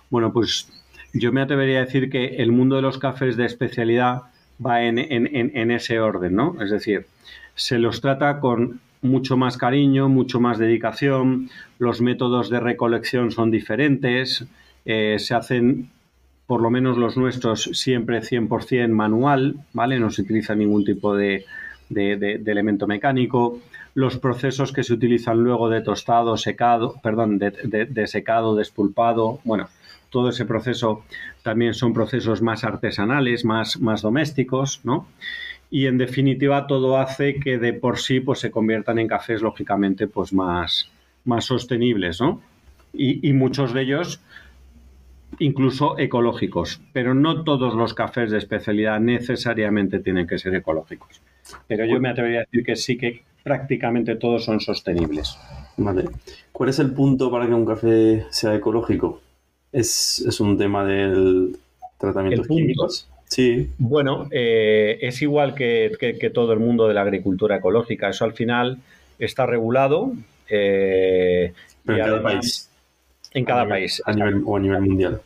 [0.10, 0.68] Bueno, pues
[1.14, 4.24] yo me atrevería a decir que el mundo de los cafés de especialidad
[4.64, 4.98] va en,
[5.72, 6.62] ese orden, ¿no?
[6.62, 7.06] Es decir,
[7.56, 13.52] se los trata con mucho más cariño, mucho más dedicación, los métodos de recolección son
[13.52, 14.46] diferentes,
[14.86, 15.90] eh, se hacen,
[16.48, 20.00] por lo menos los nuestros, siempre 100% manual, ¿vale?
[20.00, 21.46] No se utiliza ningún tipo de,
[21.90, 23.60] elemento mecánico.
[23.94, 27.52] Los procesos que se utilizan luego de tostado, secado, perdón, de,
[27.90, 29.68] de secado, despulpado, bueno,
[30.12, 31.04] todo ese proceso
[31.42, 35.08] también son procesos más artesanales, más, más domésticos, ¿no?
[35.72, 40.06] Y en definitiva todo hace que de por sí pues, se conviertan en cafés lógicamente
[40.06, 40.92] pues, más,
[41.26, 42.42] más sostenibles, ¿no?
[42.94, 44.22] Y, muchos de ellos
[45.40, 51.22] incluso ecológicos, pero no todos los cafés de especialidad necesariamente tienen que ser ecológicos.
[51.68, 55.38] Pero yo me atrevería a decir que sí que prácticamente todos son sostenibles.
[55.78, 56.04] Vale.
[56.52, 59.22] ¿Cuál es el punto para que un café sea ecológico?
[59.72, 61.58] es, un tema del
[61.98, 63.08] tratamiento químicos.
[63.32, 63.70] Sí.
[63.78, 68.10] Bueno, eh, es igual que, todo el mundo de la agricultura ecológica.
[68.10, 68.80] Eso al final
[69.20, 70.12] está regulado.
[70.50, 71.54] Eh,
[71.86, 72.70] Pero en cada país.
[73.34, 74.04] En cada país.
[74.06, 75.22] A nivel, o a nivel mundial.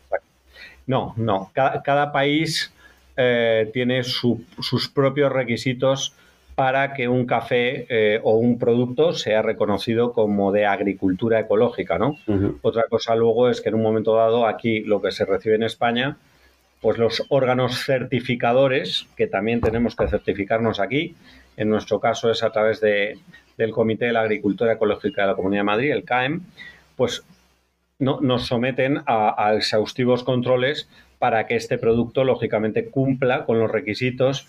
[0.86, 1.50] No, no.
[1.56, 2.72] Cada, país
[3.18, 6.14] eh, tiene sus propios requisitos
[6.54, 12.20] para que un café eh, o un producto sea reconocido como de agricultura ecológica, ¿no?
[12.62, 15.64] Otra cosa luego es que en un momento dado aquí lo que se recibe en
[15.64, 16.18] España,
[16.86, 21.16] pues los órganos certificadores, que también tenemos que certificarnos aquí,
[21.58, 23.18] en nuestro caso es a través de,
[23.58, 26.42] del Comité de la Agricultura Ecológica de la Comunidad de Madrid, el CAEM,
[26.96, 27.26] pues
[27.98, 34.46] no, nos someten a, exhaustivos controles para que este producto, lógicamente, cumpla con los requisitos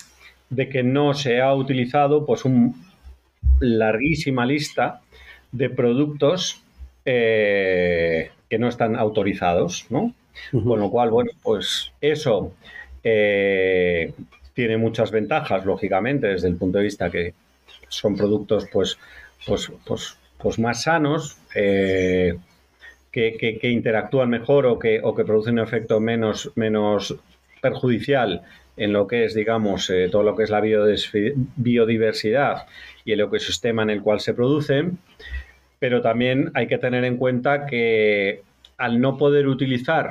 [0.50, 2.74] de que no se ha utilizado pues una
[3.60, 5.00] larguísima lista
[5.52, 6.62] de productos
[7.06, 10.12] eh, que no están autorizados, ¿no?
[10.50, 12.52] Con lo cual, bueno, pues eso
[13.02, 14.12] eh,
[14.54, 17.34] tiene muchas ventajas, lógicamente, desde el punto de vista que
[17.88, 18.98] son productos pues,
[19.46, 22.36] pues, pues, pues más sanos, eh,
[23.12, 27.16] que, interactúan mejor o que, o que producen un efecto menos, menos
[27.62, 28.42] perjudicial
[28.76, 32.66] en lo que es, digamos, eh, todo lo que es la biodiversidad
[33.04, 34.98] y el ecosistema en el cual se producen,
[35.78, 38.42] pero también hay que tener en cuenta que
[38.78, 40.10] al no poder utilizar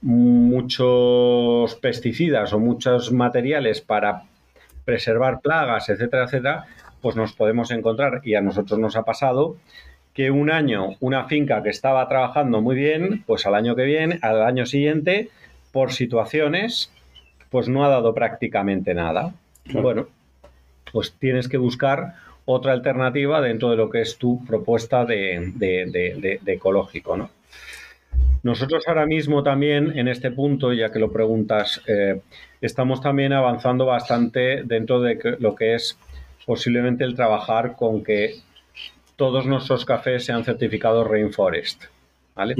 [0.00, 4.24] muchos pesticidas o muchos materiales para
[4.84, 6.66] preservar plagas, etcétera, etcétera,
[7.00, 9.56] pues nos podemos encontrar, y a nosotros nos ha pasado,
[10.14, 14.18] que un año una finca que estaba trabajando muy bien, pues al año que viene,
[14.22, 15.30] al año siguiente,
[15.72, 16.90] por situaciones
[17.50, 19.32] pues no ha dado prácticamente nada.
[19.72, 20.06] Bueno,
[20.92, 27.16] pues tienes que buscar otra alternativa dentro de lo que es tu propuesta de, ecológico,
[27.16, 27.30] ¿no?
[28.42, 32.20] Nosotros ahora mismo también en este punto, ya que lo preguntas, eh,
[32.60, 35.98] estamos también avanzando bastante dentro de lo que es
[36.46, 38.36] posiblemente el trabajar con que
[39.16, 41.84] todos nuestros cafés sean certificados Rainforest,
[42.34, 42.54] ¿vale?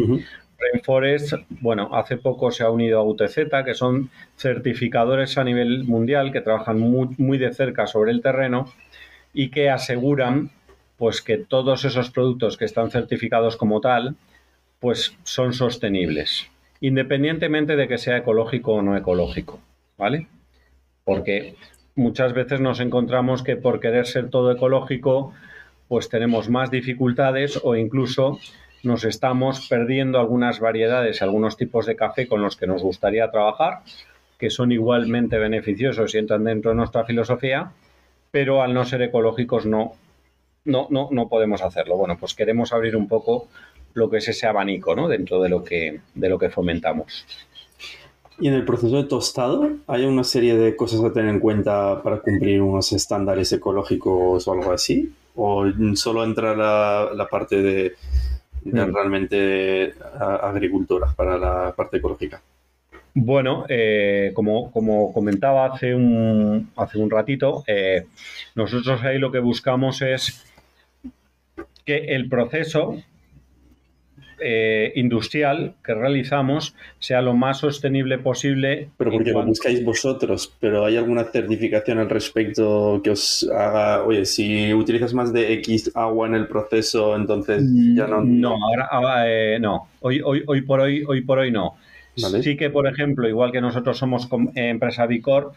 [0.58, 6.32] Rainforest, bueno, hace poco se ha unido a UTZ, que son certificadores a nivel mundial
[6.32, 8.72] que trabajan muy, de cerca sobre el terreno
[9.32, 10.50] y que aseguran
[10.96, 14.16] pues que todos esos productos que están certificados como tal,
[14.80, 16.48] pues son sostenibles,
[16.80, 19.60] independientemente de que sea ecológico o no ecológico,
[19.96, 20.28] ¿vale?
[21.04, 21.56] Porque
[21.94, 25.34] muchas veces nos encontramos que por querer ser todo ecológico,
[25.88, 28.38] pues tenemos más dificultades o incluso
[28.82, 33.80] nos estamos perdiendo algunas variedades, algunos tipos de café con los que nos gustaría trabajar,
[34.38, 37.72] que son igualmente beneficiosos y entran dentro de nuestra filosofía,
[38.30, 39.94] pero al no ser ecológicos no,
[40.64, 41.96] no, no, no podemos hacerlo.
[41.96, 43.48] Bueno, pues queremos abrir un poco
[43.98, 45.08] lo que es ese abanico ¿no?
[45.08, 47.26] dentro de lo que, de lo que fomentamos.
[48.40, 52.00] Y en el proceso de tostado, ¿hay una serie de cosas a tener en cuenta
[52.02, 55.12] para cumplir unos estándares ecológicos o algo así?
[55.34, 57.94] ¿O solo entra la, parte de,
[58.64, 58.94] mm.
[58.94, 59.94] realmente
[60.40, 62.40] agricultura para la parte ecológica?
[63.14, 68.06] Bueno, eh, como, como, comentaba hace un, hace un ratito, eh,
[68.54, 70.44] nosotros ahí lo que buscamos es
[71.84, 73.02] que el proceso
[74.40, 78.90] eh, industrial que realizamos sea lo más sostenible posible.
[78.96, 84.24] Pero porque lo buscáis vosotros, pero ¿hay alguna certificación al respecto que os haga, oye,
[84.24, 87.62] si utilizas más de X agua en el proceso, entonces
[87.94, 88.22] ya no...
[88.24, 88.56] No,
[88.90, 91.76] ahora, eh, no, hoy, hoy, hoy por hoy, hoy por hoy no.
[92.16, 95.54] Sí que, por ejemplo, igual que nosotros somos empresa Bicorp,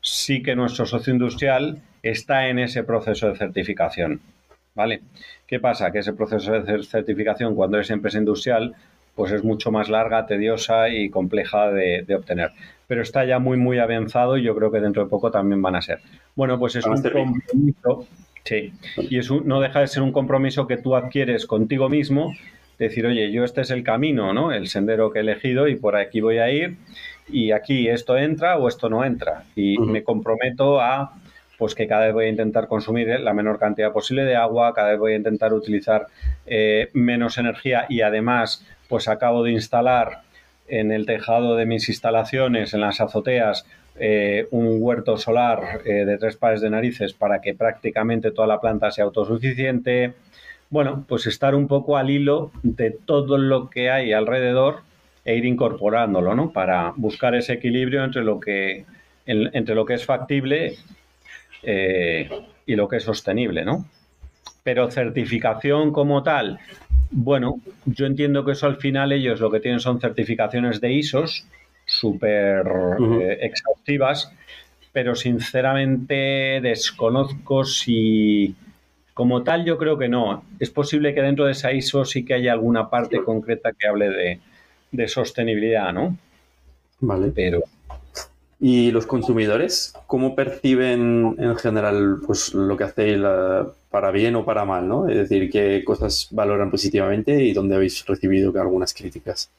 [0.00, 4.20] sí que nuestro socio industrial está en ese proceso de certificación.
[4.74, 5.02] ¿Vale?
[5.46, 5.92] ¿Qué pasa?
[5.92, 8.74] Que ese proceso de certificación cuando es empresa industrial
[9.14, 12.50] pues es mucho más larga, tediosa y compleja de, obtener.
[12.86, 15.76] Pero está ya muy, muy avanzado y yo creo que dentro de poco también van
[15.76, 16.00] a ser.
[16.34, 18.06] Bueno, pues es un compromiso,
[18.42, 22.34] sí, y es no deja de ser un compromiso que tú adquieres contigo mismo,
[22.78, 24.52] decir, oye, yo este es el camino, ¿no?
[24.52, 26.76] El sendero que he elegido y por aquí voy a ir
[27.28, 29.44] y aquí esto entra o esto no entra.
[29.54, 31.12] Y me comprometo a
[31.58, 34.74] pues que cada vez voy a intentar consumir eh, la menor cantidad posible de agua,
[34.74, 36.06] cada vez voy a intentar utilizar
[36.46, 40.22] eh, menos energía y además pues acabo de instalar
[40.68, 43.66] en el tejado de mis instalaciones, en las azoteas,
[43.98, 48.90] eh, un huerto solar de tres pares de narices para que prácticamente toda la planta
[48.90, 50.14] sea autosuficiente.
[50.70, 54.80] Bueno, pues estar un poco al hilo de todo lo que hay alrededor
[55.24, 56.50] e ir incorporándolo, ¿no?
[56.50, 58.84] Para buscar ese equilibrio entre lo que,
[59.26, 60.76] entre lo que es factible
[61.66, 62.28] eh,
[62.66, 63.86] y lo que es sostenible, ¿no?
[64.62, 66.58] Pero certificación como tal,
[67.10, 71.46] bueno, yo entiendo que eso al final ellos lo que tienen son certificaciones de ISOs
[71.86, 72.66] súper
[73.20, 74.32] eh, exhaustivas,
[74.92, 78.54] pero sinceramente desconozco si
[79.12, 80.44] como tal yo creo que no.
[80.58, 84.08] Es posible que dentro de esa ISO sí que haya alguna parte concreta que hable
[84.08, 84.40] de,
[84.90, 86.16] de sostenibilidad, ¿no?
[87.00, 87.30] Vale.
[87.34, 87.62] Pero,
[88.66, 93.20] ¿Y los consumidores cómo perciben en general pues, lo que hacéis
[93.90, 94.88] para bien o para mal?
[94.88, 95.06] ¿no?
[95.06, 99.50] Es decir, qué cosas valoran positivamente y dónde habéis recibido algunas críticas.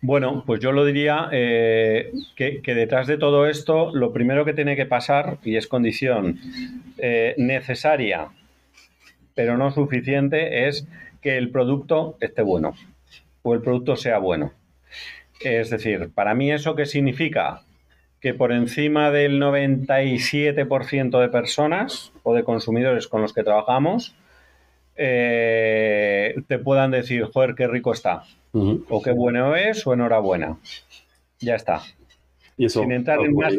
[0.00, 4.74] Bueno, pues yo lo diría eh, que, detrás de todo esto lo primero que tiene
[4.74, 6.40] que pasar, y es condición
[6.98, 8.30] eh, necesaria,
[9.36, 10.88] pero no suficiente, es
[11.22, 12.74] que el producto esté bueno
[13.42, 14.50] o el producto sea bueno.
[15.40, 17.62] Es decir, para mí eso qué significa?
[18.20, 24.14] Que por encima del 97% de personas o de consumidores con los que trabajamos
[24.96, 30.58] eh, te puedan decir, joder, qué rico está, o qué bueno es, o enhorabuena.
[31.38, 31.82] Ya está.
[32.56, 33.54] ¿Y eso sin entrar en más...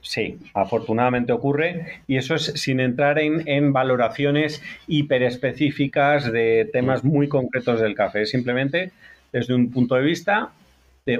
[0.00, 7.28] Sí, afortunadamente ocurre y eso es sin entrar en, en valoraciones hiperespecíficas de temas muy
[7.28, 8.24] concretos del café.
[8.24, 8.90] Simplemente
[9.32, 10.52] desde un punto de vista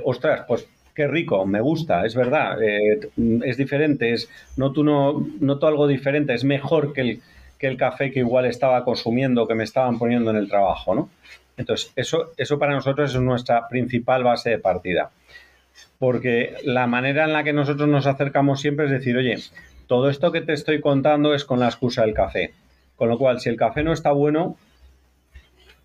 [0.04, 2.98] ostras, pues qué rico, me gusta, es verdad, eh,
[3.44, 7.20] es diferente, es, noto, no noto algo diferente, es mejor que el,
[7.58, 11.10] que el café que igual estaba consumiendo, que me estaban poniendo en el trabajo, ¿no?
[11.56, 15.10] Entonces, eso, eso para nosotros es nuestra principal base de partida.
[15.98, 19.36] Porque la manera en la que nosotros nos acercamos siempre es decir, oye,
[19.88, 22.54] todo esto que te estoy contando es con la excusa del café.
[22.96, 24.56] Con lo cual, si el café no está bueno,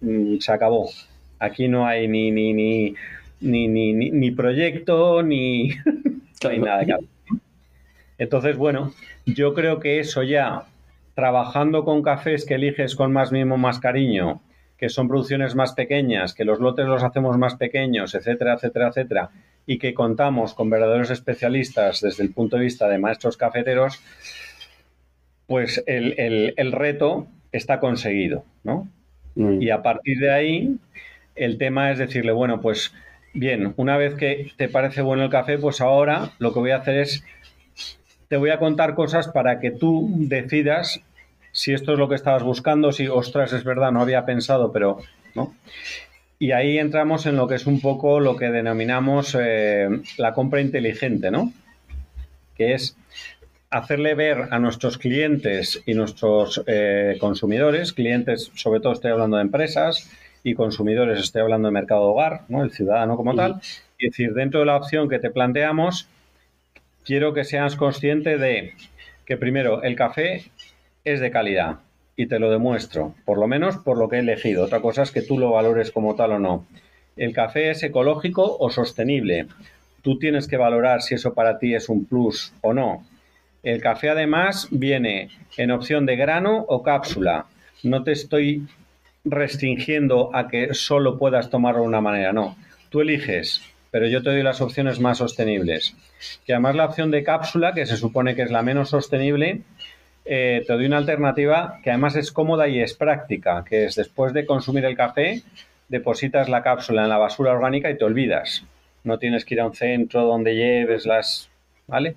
[0.01, 0.89] mm, se acabó.
[1.39, 2.95] Aquí no hay ni, ni, ni,
[3.39, 5.71] ni, ni, ni, proyecto, ni,
[6.59, 6.99] nada.
[8.17, 8.93] Entonces, bueno,
[9.25, 10.63] yo creo que eso ya,
[11.15, 14.41] trabajando con cafés que eliges con más mimo, más cariño,
[14.77, 19.29] que son producciones más pequeñas, que los lotes los hacemos más pequeños, etcétera, etcétera, etcétera,
[19.65, 24.01] y que contamos con verdaderos especialistas desde el punto de vista de maestros cafeteros,
[25.47, 28.89] pues el, el reto está conseguido, ¿no?
[29.35, 29.61] Mm.
[29.61, 30.77] Y a partir de ahí,
[31.35, 32.93] el tema es decirle, bueno, pues
[33.33, 36.77] Bien, una vez que te parece bueno el café, pues ahora lo que voy a
[36.77, 37.23] hacer es,
[38.27, 41.01] te voy a contar cosas para que tú decidas
[41.51, 44.97] si esto es lo que estabas buscando, si, ostras, es verdad, no había pensado, pero,
[45.35, 45.55] ¿no?
[46.39, 50.61] Y ahí entramos en lo que es un poco lo que denominamos eh, la compra
[50.61, 51.53] inteligente, ¿no?
[52.55, 52.95] que es
[53.69, 59.43] hacerle ver a nuestros clientes y nuestros eh, consumidores, clientes, sobre todo estoy hablando de
[59.43, 60.09] empresas,
[60.43, 62.63] y consumidores, estoy hablando de mercado hogar, ¿no?
[62.63, 63.61] el ciudadano como tal,
[63.97, 66.09] y decir, dentro de la opción que te planteamos,
[67.05, 68.73] quiero que seas consciente de
[69.25, 70.51] que primero el café
[71.05, 71.77] es de calidad
[72.15, 74.65] y te lo demuestro, por lo menos por lo que he elegido.
[74.65, 76.65] Otra cosa es que tú lo valores como tal o no.
[77.15, 79.47] El café es ecológico o sostenible.
[80.01, 83.05] Tú tienes que valorar si eso para ti es un plus o no.
[83.63, 87.45] El café además viene en opción de grano o cápsula.
[87.81, 88.67] No te estoy
[89.23, 92.57] restringiendo a que solo puedas tomarlo de una manera, no.
[92.89, 95.95] Tú eliges, pero yo te doy las opciones más sostenibles.
[96.45, 99.61] Y además la opción de cápsula, que se supone que es la menos sostenible,
[100.25, 104.33] eh, te doy una alternativa que además es cómoda y es práctica, que es después
[104.33, 105.41] de consumir el café,
[105.89, 108.65] depositas la cápsula en la basura orgánica y te olvidas.
[109.03, 111.49] No tienes que ir a un centro donde lleves las...
[111.87, 112.15] ¿Vale?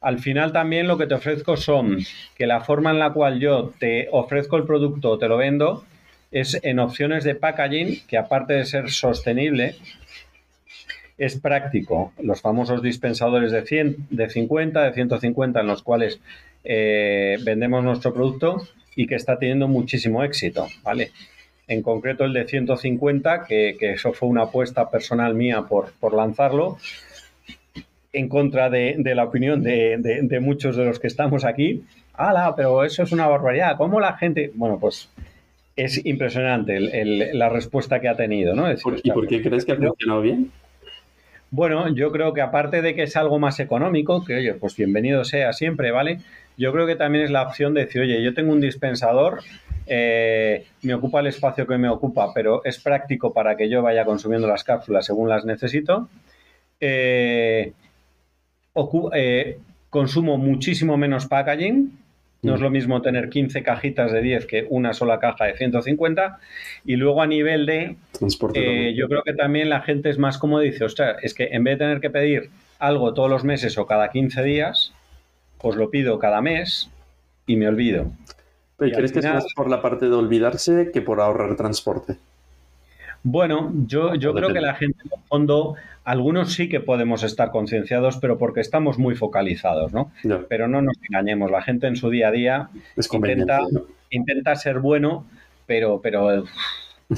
[0.00, 1.98] Al final también lo que te ofrezco son
[2.36, 5.84] que la forma en la cual yo te ofrezco el producto o te lo vendo
[6.34, 9.76] es en opciones de packaging que aparte de ser sostenible,
[11.16, 12.12] es práctico.
[12.20, 16.20] Los famosos dispensadores de, 100, de 50, de 150 en los cuales
[16.64, 18.66] eh, vendemos nuestro producto
[18.96, 21.12] y que está teniendo muchísimo éxito, ¿vale?
[21.68, 26.78] En concreto el de 150, que, eso fue una apuesta personal mía por, por lanzarlo,
[28.12, 31.84] en contra de, la opinión de, muchos de los que estamos aquí.
[32.12, 32.54] ¡Hala!
[32.56, 33.76] Pero eso es una barbaridad.
[33.76, 34.50] ¿Cómo la gente...?
[34.54, 35.10] Bueno, pues
[35.76, 36.78] es impresionante
[37.34, 38.70] la respuesta que ha tenido, ¿no?
[38.70, 40.50] ¿Y por qué crees que ha funcionado bien?
[41.50, 45.24] Bueno, yo creo que aparte de que es algo más económico, que oye, pues bienvenido
[45.24, 46.18] sea siempre, ¿vale?
[46.56, 49.40] Yo creo que también es la opción de decir, oye, yo tengo un dispensador,
[49.86, 54.04] eh, me ocupa el espacio que me ocupa, pero es práctico para que yo vaya
[54.04, 56.08] consumiendo las cápsulas según las necesito.
[56.80, 57.72] Eh,
[59.12, 59.58] eh,
[59.90, 61.92] consumo muchísimo menos packaging,
[62.44, 66.38] no es lo mismo tener 15 cajitas de 10 que una sola caja de 150.
[66.84, 67.96] Y luego a nivel de...
[68.12, 71.64] Transporte yo creo que también la gente es más como dice, ostras, es que en
[71.64, 74.92] vez de tener que pedir algo todos los meses o cada 15 días,
[75.58, 76.90] pues lo pido cada mes
[77.46, 78.10] y me olvido.
[78.76, 82.18] ¿Pero crees que es más por la parte de olvidarse que por ahorrar transporte?
[83.22, 87.50] Bueno, yo, yo creo que la gente, en el fondo, algunos sí que podemos estar
[87.50, 90.12] concienciados, pero porque estamos muy focalizados, ¿no?
[90.48, 92.68] Pero no nos engañemos, la gente en su día a día
[93.12, 93.60] intenta,
[94.10, 95.26] intenta ser bueno,
[95.66, 96.44] pero, pero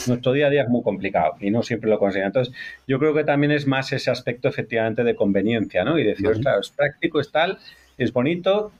[0.06, 2.24] nuestro día a día es muy complicado y no siempre lo consigue.
[2.24, 2.54] Entonces,
[2.86, 5.98] yo creo que también es más ese aspecto efectivamente de conveniencia, ¿no?
[5.98, 7.58] Y decir, claro, es práctico, es tal,
[7.98, 8.72] es bonito,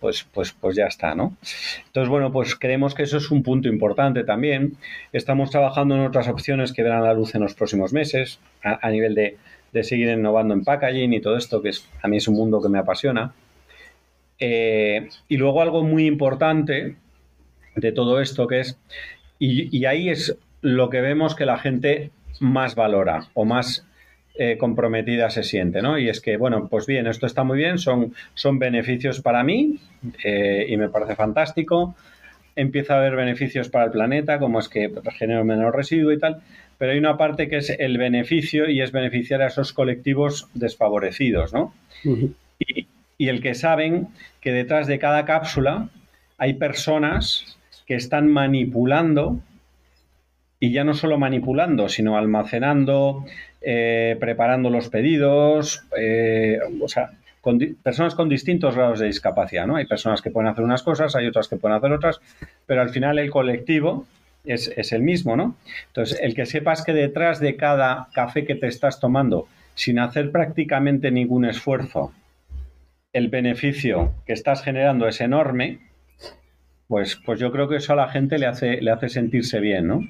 [0.00, 1.36] pues, pues, pues ya está, ¿no?
[1.86, 4.76] Entonces, bueno, pues creemos que eso es un punto importante también.
[5.12, 9.14] Estamos trabajando en otras opciones que verán la luz en los próximos meses, a, nivel
[9.14, 9.38] de,
[9.82, 12.68] seguir innovando en packaging y todo esto, que es, a mí es un mundo que
[12.68, 13.32] me apasiona.
[14.38, 16.96] Eh, y luego algo muy importante
[17.74, 18.78] de todo esto, que es,
[19.38, 23.86] y, y ahí es lo que vemos que la gente más valora o más
[24.40, 25.98] eh, comprometida se siente, ¿no?
[25.98, 29.80] Y es que, bueno, pues bien, esto está muy bien, son, son beneficios para mí
[30.22, 31.96] eh, y me parece fantástico.
[32.58, 36.42] Empieza a haber beneficios para el planeta, como es que genero menos residuo y tal,
[36.76, 41.52] pero hay una parte que es el beneficio y es beneficiar a esos colectivos desfavorecidos,
[41.52, 41.72] ¿no?
[42.58, 44.08] y, y el que saben
[44.40, 45.88] que detrás de cada cápsula
[46.36, 49.40] hay personas que están manipulando
[50.60, 53.24] y ya no solo manipulando, sino almacenando,
[53.60, 57.12] eh, preparando los pedidos, eh, o sea,
[57.82, 59.76] personas con distintos grados de discapacidad, ¿no?
[59.76, 62.20] Hay personas que pueden hacer unas cosas, hay otras que pueden hacer otras,
[62.66, 64.06] pero al final el colectivo
[64.44, 65.56] es, es el mismo, ¿no?
[65.88, 70.32] Entonces, el que sepas que detrás de cada café que te estás tomando, sin hacer
[70.32, 72.12] prácticamente ningún esfuerzo,
[73.12, 75.78] el beneficio que estás generando es enorme,
[76.88, 79.86] pues, pues yo creo que eso a la gente le hace, le hace sentirse bien,
[79.86, 80.00] ¿no?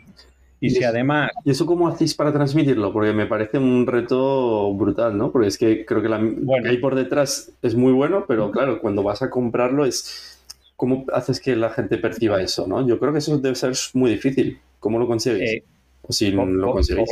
[0.61, 1.31] Y, si además...
[1.45, 2.93] ¿Y eso cómo hacéis para transmitirlo?
[2.93, 5.31] Porque me parece un reto brutal, ¿no?
[5.31, 8.81] Porque es que creo que la que hay por detrás es muy bueno, pero claro,
[8.81, 10.35] cuando vas a comprarlo es...
[10.77, 12.87] ¿Cómo haces que la gente perciba eso, no?
[12.87, 14.61] Yo creo que eso debe ser muy difícil.
[14.79, 15.41] ¿Cómo lo consigues?
[15.41, 15.65] Eh,
[16.03, 17.09] o si lo conseguís.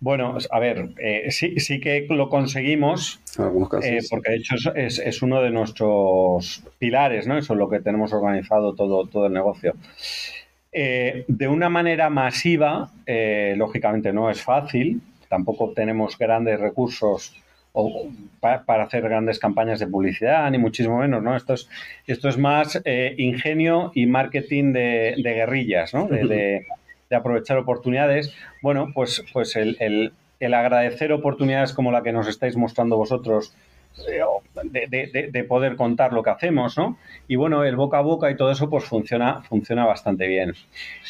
[0.00, 3.86] Bueno, a ver, eh, sí, sí que lo conseguimos, en algunos casos.
[3.86, 7.36] Eh, porque de hecho es, es, uno de nuestros pilares, ¿no?
[7.36, 9.74] Eso es lo que tenemos organizado todo, todo el negocio.
[10.72, 17.34] Eh, de una manera masiva, eh, lógicamente no es fácil, tampoco tenemos grandes recursos
[18.40, 21.36] para hacer grandes campañas de publicidad, ni muchísimo menos, ¿no?
[21.36, 21.68] Esto es,
[22.06, 26.06] esto es más eh, ingenio y marketing de, guerrillas, ¿no?
[26.06, 26.66] De,
[27.10, 28.34] aprovechar oportunidades.
[28.62, 33.54] Bueno, pues, pues el, agradecer oportunidades como la que nos estáis mostrando vosotros
[34.64, 36.98] de, poder contar lo que hacemos, ¿no?
[37.26, 40.54] Y bueno, el boca a boca y todo eso pues funciona, funciona bastante bien.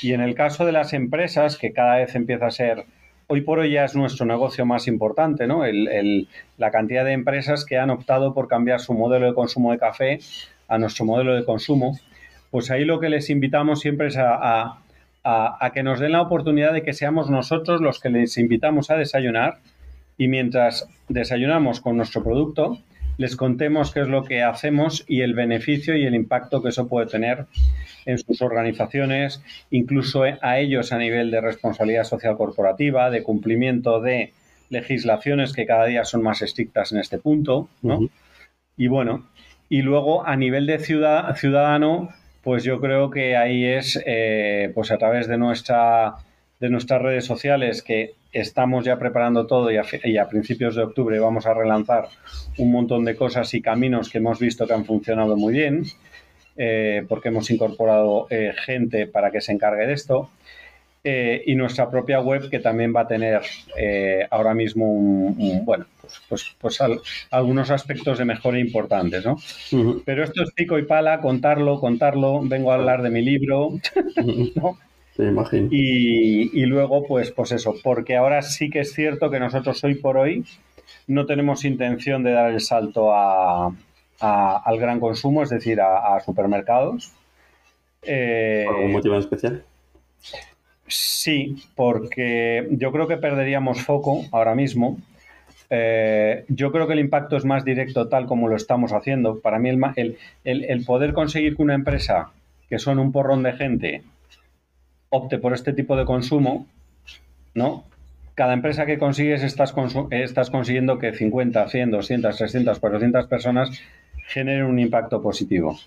[0.03, 2.85] Y en el caso de las empresas, que cada vez empieza a ser,
[3.27, 5.63] hoy por hoy ya es nuestro negocio más importante, ¿no?
[6.57, 10.21] la cantidad de empresas que han optado por cambiar su modelo de consumo de café
[10.69, 11.99] a nuestro modelo de consumo,
[12.51, 14.79] pues ahí lo que les invitamos siempre es a,
[15.25, 18.97] a que nos den la oportunidad de que seamos nosotros los que les invitamos a
[18.97, 19.59] desayunar
[20.19, 22.79] y mientras desayunamos con nuestro producto,
[23.17, 26.87] les contemos qué es lo que hacemos y el beneficio y el impacto que eso
[26.87, 27.47] puede tener
[28.05, 34.33] en sus organizaciones, incluso a ellos a nivel de responsabilidad social corporativa, de cumplimiento de
[34.71, 38.09] legislaciones que cada día son más estrictas en este punto, ¿no?
[38.77, 39.27] Y bueno,
[39.69, 42.11] y luego a nivel de ciudadano,
[42.43, 46.15] pues yo creo que ahí es, eh, pues a través de nuestra
[46.61, 51.47] de nuestras redes sociales que estamos ya preparando todo y a, principios de octubre vamos
[51.47, 52.09] a relanzar
[52.59, 55.85] un montón de cosas y caminos que hemos visto que han funcionado muy bien,
[56.57, 60.31] eh, porque hemos incorporado eh, gente para que se encargue de esto.
[61.05, 63.41] Eh, y nuestra propia web que también va a tener
[64.31, 66.79] ahora mismo un, bueno pues, pues, pues
[67.31, 69.37] algunos aspectos de mejora importantes ¿no?
[70.05, 73.71] pero esto es pico y pala contarlo contarlo vengo a hablar de mi libro
[74.57, 74.77] ¿no?
[75.71, 80.17] Y, luego, pues, pues eso, porque ahora sí que es cierto que nosotros hoy por
[80.17, 80.45] hoy
[81.09, 83.73] no tenemos intención de dar el salto a,
[84.21, 87.13] al gran consumo, es decir, a, supermercados.
[88.03, 89.65] Eh, ¿Por algún motivo en especial?
[90.87, 94.99] Sí, porque yo creo que perderíamos foco ahora mismo.
[95.69, 99.41] Eh, yo creo que el impacto es más directo tal como lo estamos haciendo.
[99.41, 102.31] Para mí el, el, el poder conseguir que una empresa,
[102.69, 104.03] que son un porrón de gente,
[105.11, 106.67] opte por este tipo de consumo,
[107.55, 107.85] ¿no?
[108.35, 109.75] Cada empresa que consigues estás,
[110.11, 113.83] estás consiguiendo que 50, 100, 200, 300, 400 personas
[114.27, 115.79] generen un impacto positivo.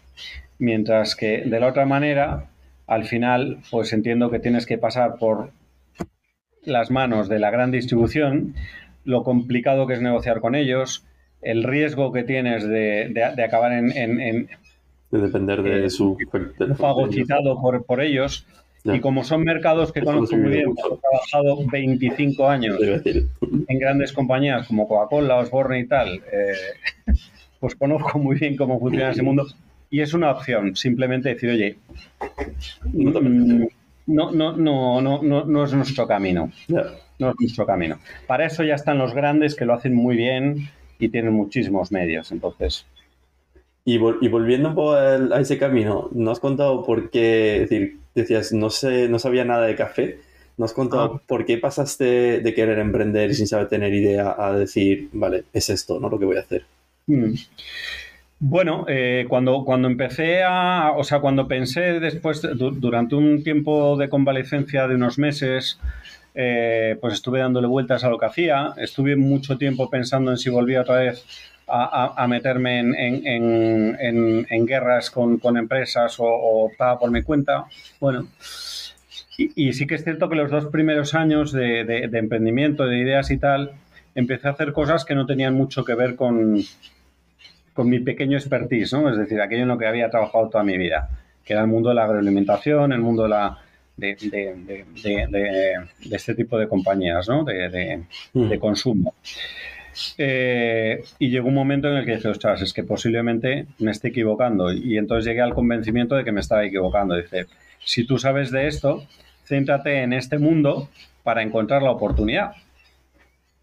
[0.59, 2.47] Mientras que de la otra manera,
[2.87, 5.51] al final, pues entiendo que tienes que pasar por
[6.63, 8.53] las manos de la gran distribución,
[9.05, 11.05] lo complicado que es negociar con ellos,
[11.41, 13.13] el riesgo que tienes de,
[13.43, 14.47] acabar en,
[15.11, 16.17] de depender de su
[16.77, 18.45] fagocitado por, por ellos
[18.83, 24.67] y como son mercados que conozco muy bien, he trabajado 25 años en grandes compañías
[24.67, 26.53] como Coca-Cola, Osborne y tal, eh,
[27.59, 29.47] pues conozco muy bien cómo funciona ese mundo.
[29.89, 31.77] Y es una opción, simplemente decir, oye,
[32.93, 33.19] no,
[34.07, 36.51] no, no, no, no, no es nuestro camino.
[36.67, 37.99] No es nuestro camino.
[38.25, 42.31] Para eso ya están los grandes que lo hacen muy bien y tienen muchísimos medios.
[42.31, 42.85] Entonces,
[43.83, 48.69] y, volviendo un poco a, ese camino, ¿no has contado por qué, decir, decías, no
[48.69, 50.19] sé, no sabía nada de café,
[50.57, 51.21] ¿no has contado ah.
[51.27, 55.69] por qué pasaste de querer emprender y sin saber tener idea a decir, vale, es
[55.69, 56.09] esto, ¿no?
[56.09, 56.65] Lo que voy a hacer.
[57.07, 57.33] Mm.
[58.43, 64.09] Bueno, eh, cuando, cuando empecé a, o sea, cuando pensé después, durante un tiempo de
[64.09, 65.79] convalecencia de unos meses,
[66.33, 70.49] eh, pues estuve dándole vueltas a lo que hacía, estuve mucho tiempo pensando en si
[70.49, 71.23] volvía otra vez
[71.71, 77.65] a, meterme en, guerras con, empresas o, optaba por mi cuenta.
[77.99, 78.27] Bueno,
[79.37, 83.37] y, sí que es cierto que los dos primeros años de, emprendimiento, de ideas y
[83.37, 83.71] tal,
[84.15, 86.61] empecé a hacer cosas que no tenían mucho que ver con,
[87.73, 89.09] con mi pequeño expertise, ¿no?
[89.09, 91.09] Es decir, aquello en lo que había trabajado toda mi vida,
[91.45, 93.57] que era el mundo de la agroalimentación, el mundo de la,
[93.97, 95.75] de,
[96.11, 97.43] este tipo de compañías, ¿no?
[97.43, 98.03] De,
[98.33, 98.55] mm.
[98.55, 99.13] consumo.
[100.17, 104.09] Eh, y llegó un momento en el que dije, ostras, es que posiblemente me esté
[104.09, 104.71] equivocando.
[104.71, 107.15] Y entonces llegué al convencimiento de que me estaba equivocando.
[107.15, 107.47] Dice,
[107.83, 109.05] si tú sabes de esto,
[109.45, 110.89] céntrate en este mundo
[111.23, 112.53] para encontrar la oportunidad.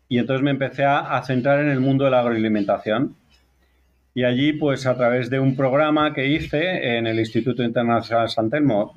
[0.09, 3.14] Y entonces me empecé a, centrar en el mundo de la agroalimentación.
[4.14, 8.51] Y allí, pues a través de un programa que hice en el Instituto Internacional San
[8.51, 8.95] Telmo,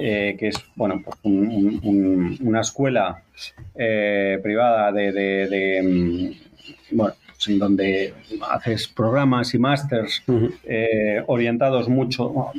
[0.00, 3.22] eh, que es bueno, pues una escuela
[3.74, 8.14] eh, privada de, mm, bueno, pues, en donde
[8.50, 10.22] haces programas y másters
[10.64, 12.52] eh, orientados mucho,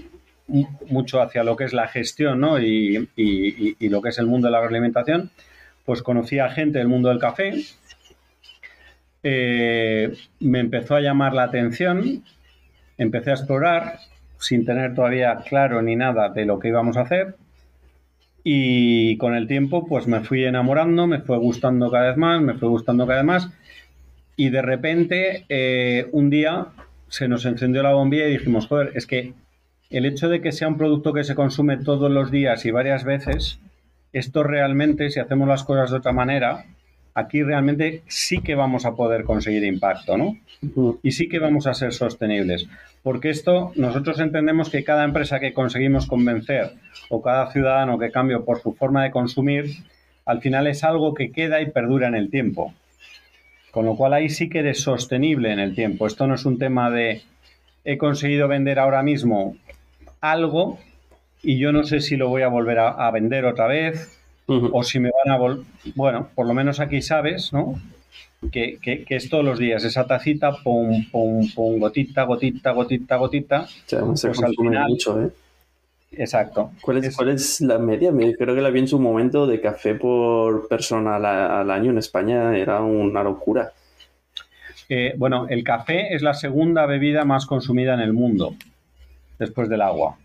[0.89, 2.59] mucho hacia lo que es la gestión ¿no?
[2.59, 3.07] y,
[3.79, 5.31] lo que es el mundo de la agroalimentación,
[5.85, 7.53] pues conocí a gente del mundo del café.
[9.23, 12.23] Eh, me empezó a llamar la atención,
[12.97, 13.99] empecé a explorar
[14.39, 17.35] sin tener todavía claro ni nada de lo que íbamos a hacer.
[18.43, 22.53] Y con el tiempo, pues me fui enamorando, me fue gustando cada vez más, me
[22.53, 23.49] fue gustando cada vez más
[24.37, 26.67] y de repente eh, un día
[27.09, 29.33] se nos encendió la bombilla y dijimos, joder, es que
[29.89, 33.03] el hecho de que sea un producto que se consume todos los días y varias
[33.03, 33.59] veces,
[34.13, 36.65] esto realmente, si hacemos las cosas de otra manera,
[37.15, 40.37] aquí realmente sí que vamos a poder conseguir impacto, ¿no?
[41.01, 42.67] Y sí que vamos a ser sostenibles.
[43.07, 46.73] Porque esto, nosotros entendemos que cada empresa que conseguimos convencer
[47.07, 49.77] o cada ciudadano que cambie por su forma de consumir,
[50.25, 52.73] al final es algo que queda y perdura en el tiempo.
[53.71, 56.05] Con lo cual ahí sí que eres sostenible en el tiempo.
[56.05, 57.21] Esto no es un tema de
[57.85, 59.55] he conseguido vender ahora mismo
[60.19, 60.77] algo
[61.41, 64.99] y yo no sé si lo voy a volver a, vender otra vez o si
[64.99, 65.65] me van a volver...
[65.95, 67.79] Bueno, por lo menos aquí sabes, ¿no?
[68.51, 68.77] Que,
[69.09, 73.67] es todos los días, esa tacita, pum, pum, pum, gotita, gotita, gotita, gotita.
[73.85, 74.41] se pues
[74.87, 75.29] mucho, ¿eh?
[76.11, 76.71] Exacto.
[76.81, 78.11] ¿Cuál es, ¿Cuál es la media?
[78.37, 82.57] Creo que la vi en su momento de café por persona al, año en España,
[82.57, 83.71] era una locura.
[84.89, 88.55] Eh, bueno, el café es la segunda bebida más consumida en el mundo,
[89.37, 90.17] después del agua.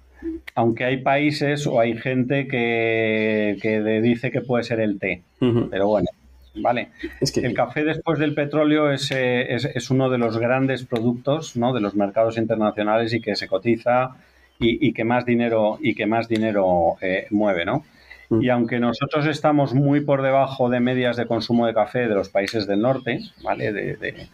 [0.54, 5.22] Aunque hay países o hay gente que, dice que puede ser el té.
[5.40, 6.08] Pero bueno,
[6.54, 6.90] vale.
[7.20, 7.40] Es que...
[7.40, 11.72] El café después del petróleo es, eh, es, uno de los grandes productos ¿no?
[11.72, 14.16] de los mercados internacionales y que se cotiza
[14.58, 17.84] y, que más dinero, y que más dinero eh, mueve, ¿no?
[18.28, 18.42] Mm.
[18.42, 22.28] Y aunque nosotros estamos muy por debajo de medias de consumo de café de los
[22.28, 23.72] países del norte, ¿vale?
[23.72, 24.28] De,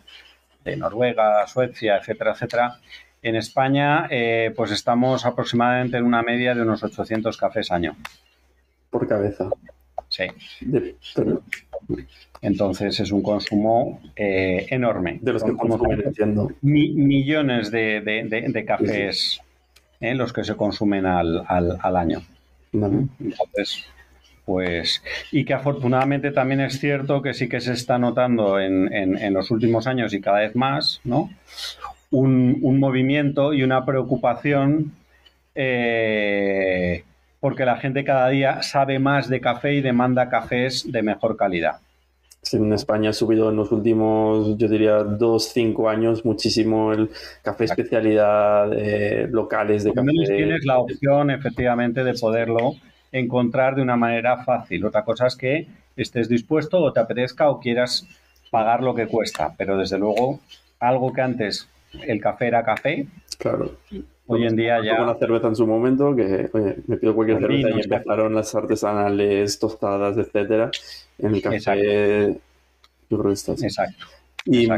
[0.76, 2.78] Noruega, Suecia, etcétera, etcétera,
[3.22, 7.96] en España eh, pues estamos aproximadamente en una media de unos 800 cafés año.
[8.90, 9.48] Por cabeza.
[10.08, 10.26] Sí.
[12.40, 15.18] Entonces es un consumo eh, enorme.
[15.20, 16.52] De los que consumen, entiendo.
[16.62, 19.40] millones de, cafés
[20.00, 20.14] ¿eh?
[20.14, 22.22] los que se consumen al, al, año.
[22.72, 23.84] Entonces,
[24.44, 25.02] pues,
[25.32, 29.50] y que afortunadamente también es cierto que sí que se está notando en, en, los
[29.50, 31.30] últimos años y cada vez más, ¿no?
[32.10, 34.92] Un, un movimiento y una preocupación
[35.54, 37.04] eh,
[37.40, 41.80] porque la gente cada día sabe más de café y demanda cafés de mejor calidad
[42.52, 47.10] en España ha subido en los últimos, yo diría, dos, cinco años muchísimo el
[47.42, 50.08] café especialidad, eh, locales de café.
[50.26, 52.74] Tienes la opción, efectivamente, de poderlo
[53.12, 54.84] encontrar de una manera fácil.
[54.84, 55.66] Otra cosa es que
[55.96, 58.06] estés dispuesto o te apetezca o quieras
[58.50, 60.40] pagar lo que cuesta, pero desde luego
[60.78, 61.68] algo que antes
[62.06, 63.06] el café era café.
[63.38, 63.72] Claro.
[64.30, 65.02] Hoy en día ya.
[65.02, 69.58] una cerveza en su momento, que oye, me pido cualquier cerveza y empezaron las artesanales,
[69.58, 70.70] tostadas, etcétera.
[71.18, 72.38] En el café,
[73.08, 74.04] yo creo que está Exacto.
[74.44, 74.68] Y,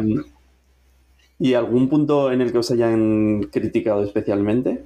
[1.41, 4.85] ¿Y algún punto en el que os hayan criticado especialmente?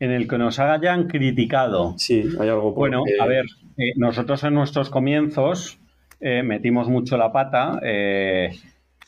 [0.00, 1.94] En el que nos hayan criticado.
[1.98, 2.72] Sí, hay algo.
[2.72, 3.44] Bueno, a ver,
[3.76, 5.78] eh, nosotros en nuestros comienzos
[6.20, 7.78] eh, metimos mucho la pata.
[7.82, 8.50] Eh,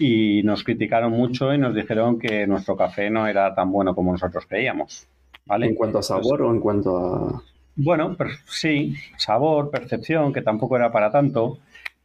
[0.01, 4.13] y nos criticaron mucho y nos dijeron que nuestro café no era tan bueno como
[4.13, 5.07] nosotros creíamos.
[5.45, 5.67] ¿vale?
[5.67, 7.43] ¿En cuanto a sabor o en cuanto a...?
[7.77, 11.59] Bueno, sí, sabor, percepción, que tampoco era para tanto.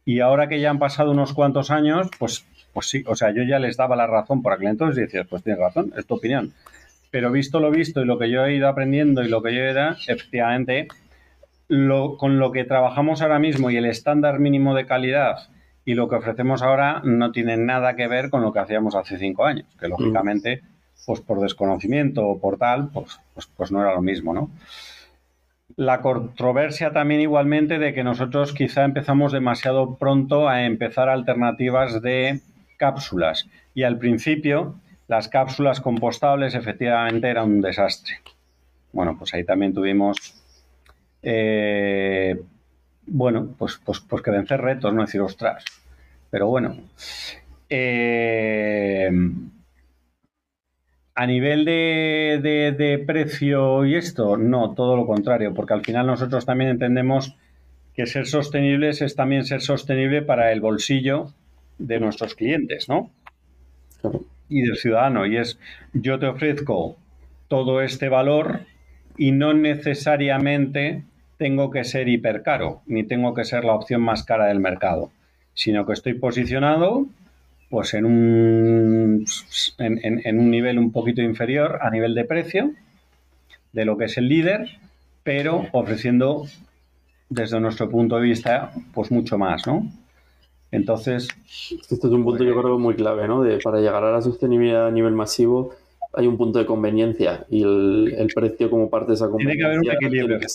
[0.04, 2.44] Y ahora que ya han pasado unos cuantos años, pues,
[2.74, 5.26] pues sí, o sea, yo ya les daba la razón por aquel entonces y decías,
[5.28, 6.52] pues tienes razón, es tu opinión.
[7.10, 9.62] Pero visto lo visto y lo que yo he ido aprendiendo y lo que yo
[9.62, 10.88] era, efectivamente,
[11.68, 15.48] lo, con lo que trabajamos ahora mismo y el estándar mínimo de calidad
[15.86, 19.18] y lo que ofrecemos ahora no tiene nada que ver con lo que hacíamos hace
[19.18, 20.62] cinco años, que lógicamente,
[21.06, 24.50] pues por desconocimiento o por tal, pues, pues, pues, no era lo mismo, ¿no?
[25.76, 32.40] La controversia también igualmente de que nosotros quizá empezamos demasiado pronto a empezar alternativas de
[32.78, 34.74] cápsulas y al principio
[35.06, 38.16] las cápsulas compostables efectivamente eran un desastre.
[38.92, 40.34] Bueno, pues ahí también tuvimos
[41.22, 42.40] eh,
[43.06, 45.64] bueno, pues, pues, pues que vencer retos, no decir, ostras.
[46.30, 46.76] Pero bueno.
[47.68, 49.10] Eh,
[51.16, 56.44] a nivel de, de, precio y esto, no, todo lo contrario, porque al final nosotros
[56.44, 57.34] también entendemos
[57.94, 61.32] que ser sostenibles es también ser sostenible para el bolsillo
[61.78, 63.10] de nuestros clientes, ¿no?
[64.50, 65.24] Y del ciudadano.
[65.24, 65.58] Y es,
[65.94, 66.98] yo te ofrezco
[67.48, 68.60] todo este valor
[69.16, 71.02] y no necesariamente
[71.36, 75.10] tengo que ser hipercaro, ni tengo que ser la opción más cara del mercado,
[75.54, 77.06] sino que estoy posicionado
[77.68, 79.24] pues en un,
[79.78, 82.70] en, un nivel un poquito inferior a nivel de precio
[83.72, 84.78] de lo que es el líder,
[85.24, 86.46] pero ofreciendo
[87.28, 89.90] desde nuestro punto de vista pues mucho más, ¿no?
[90.70, 91.28] Entonces...
[91.90, 93.42] Esto es un punto yo creo muy clave, ¿no?
[93.42, 95.74] De, para llegar a la sostenibilidad a nivel masivo
[96.16, 99.68] hay un punto de conveniencia y el, precio como parte de esa conveniencia.
[99.68, 100.46] Tiene que haber un equilibrio, que,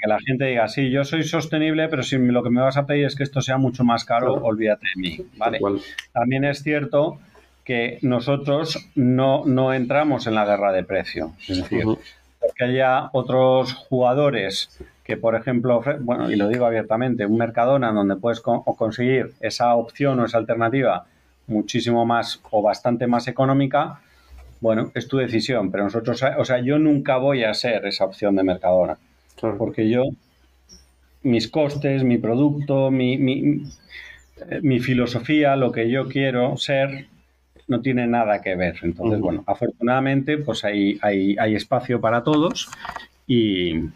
[0.00, 2.84] que la gente diga, sí, yo soy sostenible, pero si lo que me vas a
[2.84, 5.18] pedir es que esto sea mucho más caro, olvídate de mí.
[5.36, 5.60] ¿vale?
[6.12, 7.18] También es cierto
[7.64, 11.32] que nosotros no, no, entramos en la guerra de precio.
[11.48, 17.38] Es decir, porque haya otros jugadores que, por ejemplo, bueno, y lo digo abiertamente, un
[17.38, 21.06] Mercadona donde puedes conseguir esa opción o esa alternativa
[21.46, 24.00] muchísimo más o bastante más económica,
[24.64, 28.34] bueno, es tu decisión, pero nosotros, o sea, yo nunca voy a ser esa opción
[28.34, 28.96] de Mercadona,
[29.58, 30.04] porque yo,
[31.22, 33.64] mis costes, mi producto, mi, mi,
[34.62, 37.08] mi filosofía, lo que yo quiero ser,
[37.68, 38.76] no tiene nada que ver.
[38.80, 42.70] Entonces, bueno, afortunadamente, pues hay, hay, hay espacio para todos
[43.26, 43.90] y,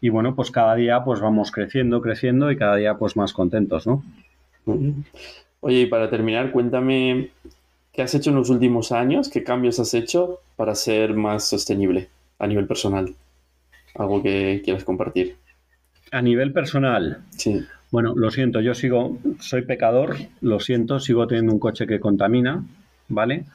[0.00, 3.86] y, bueno, pues cada día pues vamos creciendo, creciendo y cada día pues más contentos,
[3.86, 4.02] ¿no?
[5.60, 7.30] Oye, y para terminar, cuéntame
[7.92, 12.08] qué has hecho en los últimos años, qué cambios has hecho para ser más sostenible
[12.38, 13.14] a nivel personal.
[13.94, 15.36] Algo que quieras compartir.
[16.12, 17.22] A nivel personal.
[17.30, 17.64] Sí.
[17.90, 22.64] Bueno, lo siento, yo sigo, soy pecador, lo siento, sigo teniendo un coche que contamina,
[23.08, 23.46] ¿vale?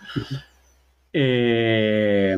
[1.13, 2.35] Eh,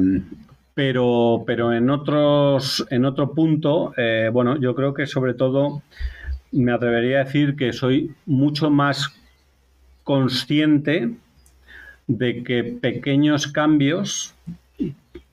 [0.75, 5.81] pero, pero en otros, en otro punto, eh, bueno, yo creo que sobre todo
[6.51, 9.15] me atrevería a decir que soy mucho más
[10.03, 11.15] consciente
[12.07, 14.33] de que pequeños cambios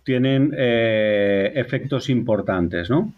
[0.02, 3.12] tienen eh, efectos importantes, ¿no?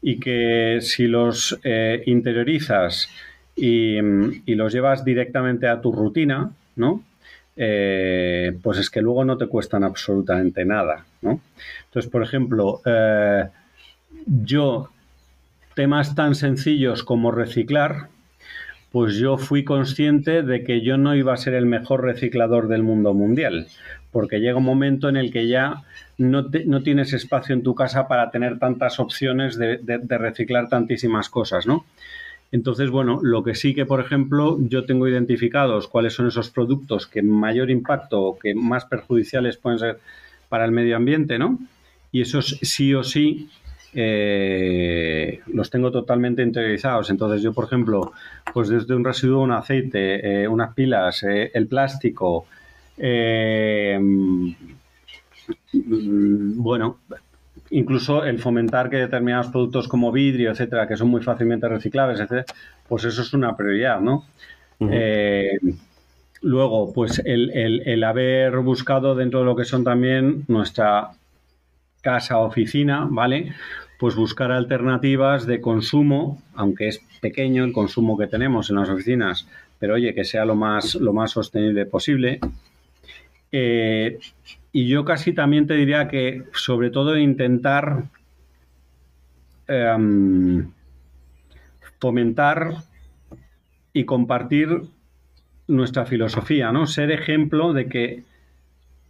[0.00, 1.58] Y que si los
[2.06, 3.08] interiorizas
[3.56, 4.00] y,
[4.54, 7.02] los llevas directamente a tu rutina, ¿no?
[7.56, 11.04] Eh, pues es que luego no te cuestan absolutamente nada.
[11.22, 11.40] ¿no?
[11.84, 13.48] Entonces, por ejemplo, eh,
[14.26, 14.90] yo,
[15.74, 18.08] temas tan sencillos como reciclar,
[18.94, 22.84] pues yo fui consciente de que yo no iba a ser el mejor reciclador del
[22.84, 23.66] mundo mundial,
[24.12, 25.82] porque llega un momento en el que ya
[26.16, 31.28] no, no tienes espacio en tu casa para tener tantas opciones de, de reciclar tantísimas
[31.28, 31.84] cosas, ¿no?
[32.52, 37.08] Entonces, bueno, lo que sí que, por ejemplo, yo tengo identificados cuáles son esos productos
[37.08, 39.98] que mayor impacto o que más perjudiciales pueden ser
[40.48, 41.58] para el medio ambiente, ¿no?
[42.12, 43.50] Y esos sí o sí
[43.94, 47.10] eh, los tengo totalmente interiorizados.
[47.10, 48.12] Entonces, yo, por ejemplo,
[48.52, 52.46] pues desde un residuo, un aceite, eh, unas pilas, eh, el plástico,
[52.96, 54.52] mm,
[56.62, 56.98] bueno,
[57.70, 62.44] incluso el fomentar que determinados productos como vidrio, etcétera, que son muy fácilmente reciclables, etcétera,
[62.88, 64.24] pues eso es una prioridad, ¿no?
[64.80, 65.58] Eh,
[66.42, 71.10] luego, pues el, haber buscado dentro de lo que son también nuestra
[72.02, 73.52] casa, oficina, ¿vale?
[74.04, 79.48] Pues buscar alternativas de consumo, aunque es pequeño el consumo que tenemos en las oficinas,
[79.78, 82.38] pero oye, que sea lo más, lo más sostenible posible.
[83.50, 84.18] Eh,
[84.72, 88.02] y yo casi también te diría que, sobre todo, intentar
[89.68, 90.70] em,
[91.98, 92.74] fomentar
[93.94, 94.82] y compartir
[95.66, 96.86] nuestra filosofía, ¿no?
[96.86, 98.22] Ser ejemplo de que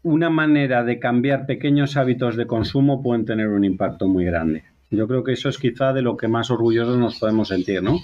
[0.04, 4.62] una manera de cambiar pequeños hábitos de consumo pueden tener un impacto muy grande.
[4.96, 8.00] Yo creo que eso es quizá de lo que más orgullosos nos podemos sentir, ¿no?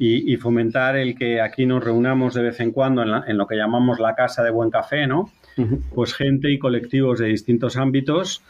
[0.00, 3.56] Y, fomentar el que aquí nos reunamos de vez en cuando en, en, lo que
[3.56, 5.32] llamamos la casa de buen café, ¿no?
[5.94, 8.42] pues gente y colectivos de distintos ámbitos,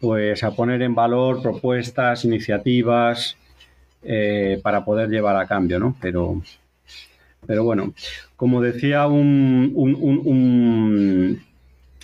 [0.00, 3.36] pues a poner en valor propuestas, iniciativas
[4.02, 5.96] eh, para poder llevar a cambio, ¿no?
[6.00, 6.42] Pero,
[7.46, 7.94] pero bueno,
[8.36, 9.72] como decía un,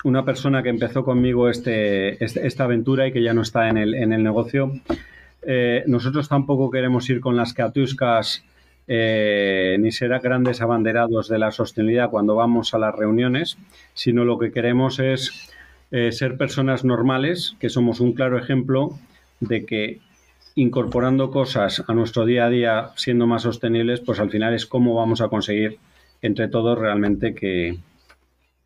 [0.05, 3.77] una persona que empezó conmigo este, este, esta aventura y que ya no está en
[3.77, 4.73] el, en el negocio,
[5.43, 8.45] eh, nosotros tampoco queremos ir con las catuscas
[8.87, 13.57] eh, ni ser grandes abanderados de la sostenibilidad cuando vamos a las reuniones,
[13.95, 15.51] sino lo que queremos es
[15.91, 18.99] eh, ser personas normales, que somos un claro ejemplo
[19.41, 20.01] de que
[20.57, 24.95] incorporando cosas a nuestro día a día, siendo más sostenibles, pues al final es cómo
[24.95, 25.79] vamos a conseguir
[26.21, 27.79] entre todos realmente que,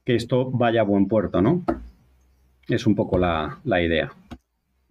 [0.07, 1.65] esto vaya a buen puerto, ¿no?
[2.69, 4.13] Es un poco la idea.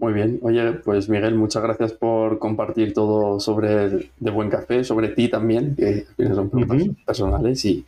[0.03, 0.39] Muy bien.
[0.41, 5.77] Oye, pues Miguel, muchas gracias por compartir todo sobre De Buen Café, sobre ti también,
[5.77, 7.85] que son preguntas personales y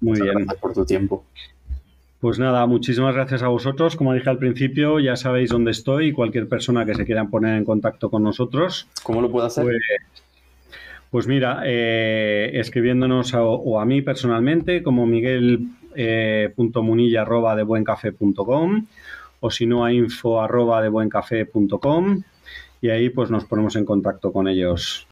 [0.00, 0.34] Muy bien.
[0.34, 1.22] gracias por tu tiempo.
[2.20, 3.96] Pues nada, muchísimas gracias a vosotros.
[3.96, 7.58] Como dije al principio, ya sabéis dónde estoy y cualquier persona que se quiera poner
[7.58, 8.88] en contacto con nosotros.
[9.02, 9.64] ¿Cómo lo puedo hacer?
[9.64, 9.76] Pues,
[11.10, 17.26] pues mira, eh, escribiéndonos o a mí personalmente como miguel.munilla eh,
[19.40, 22.22] o si no a info arroba de buencafé.com
[22.80, 25.06] y ahí pues nos ponemos en contacto con ellos.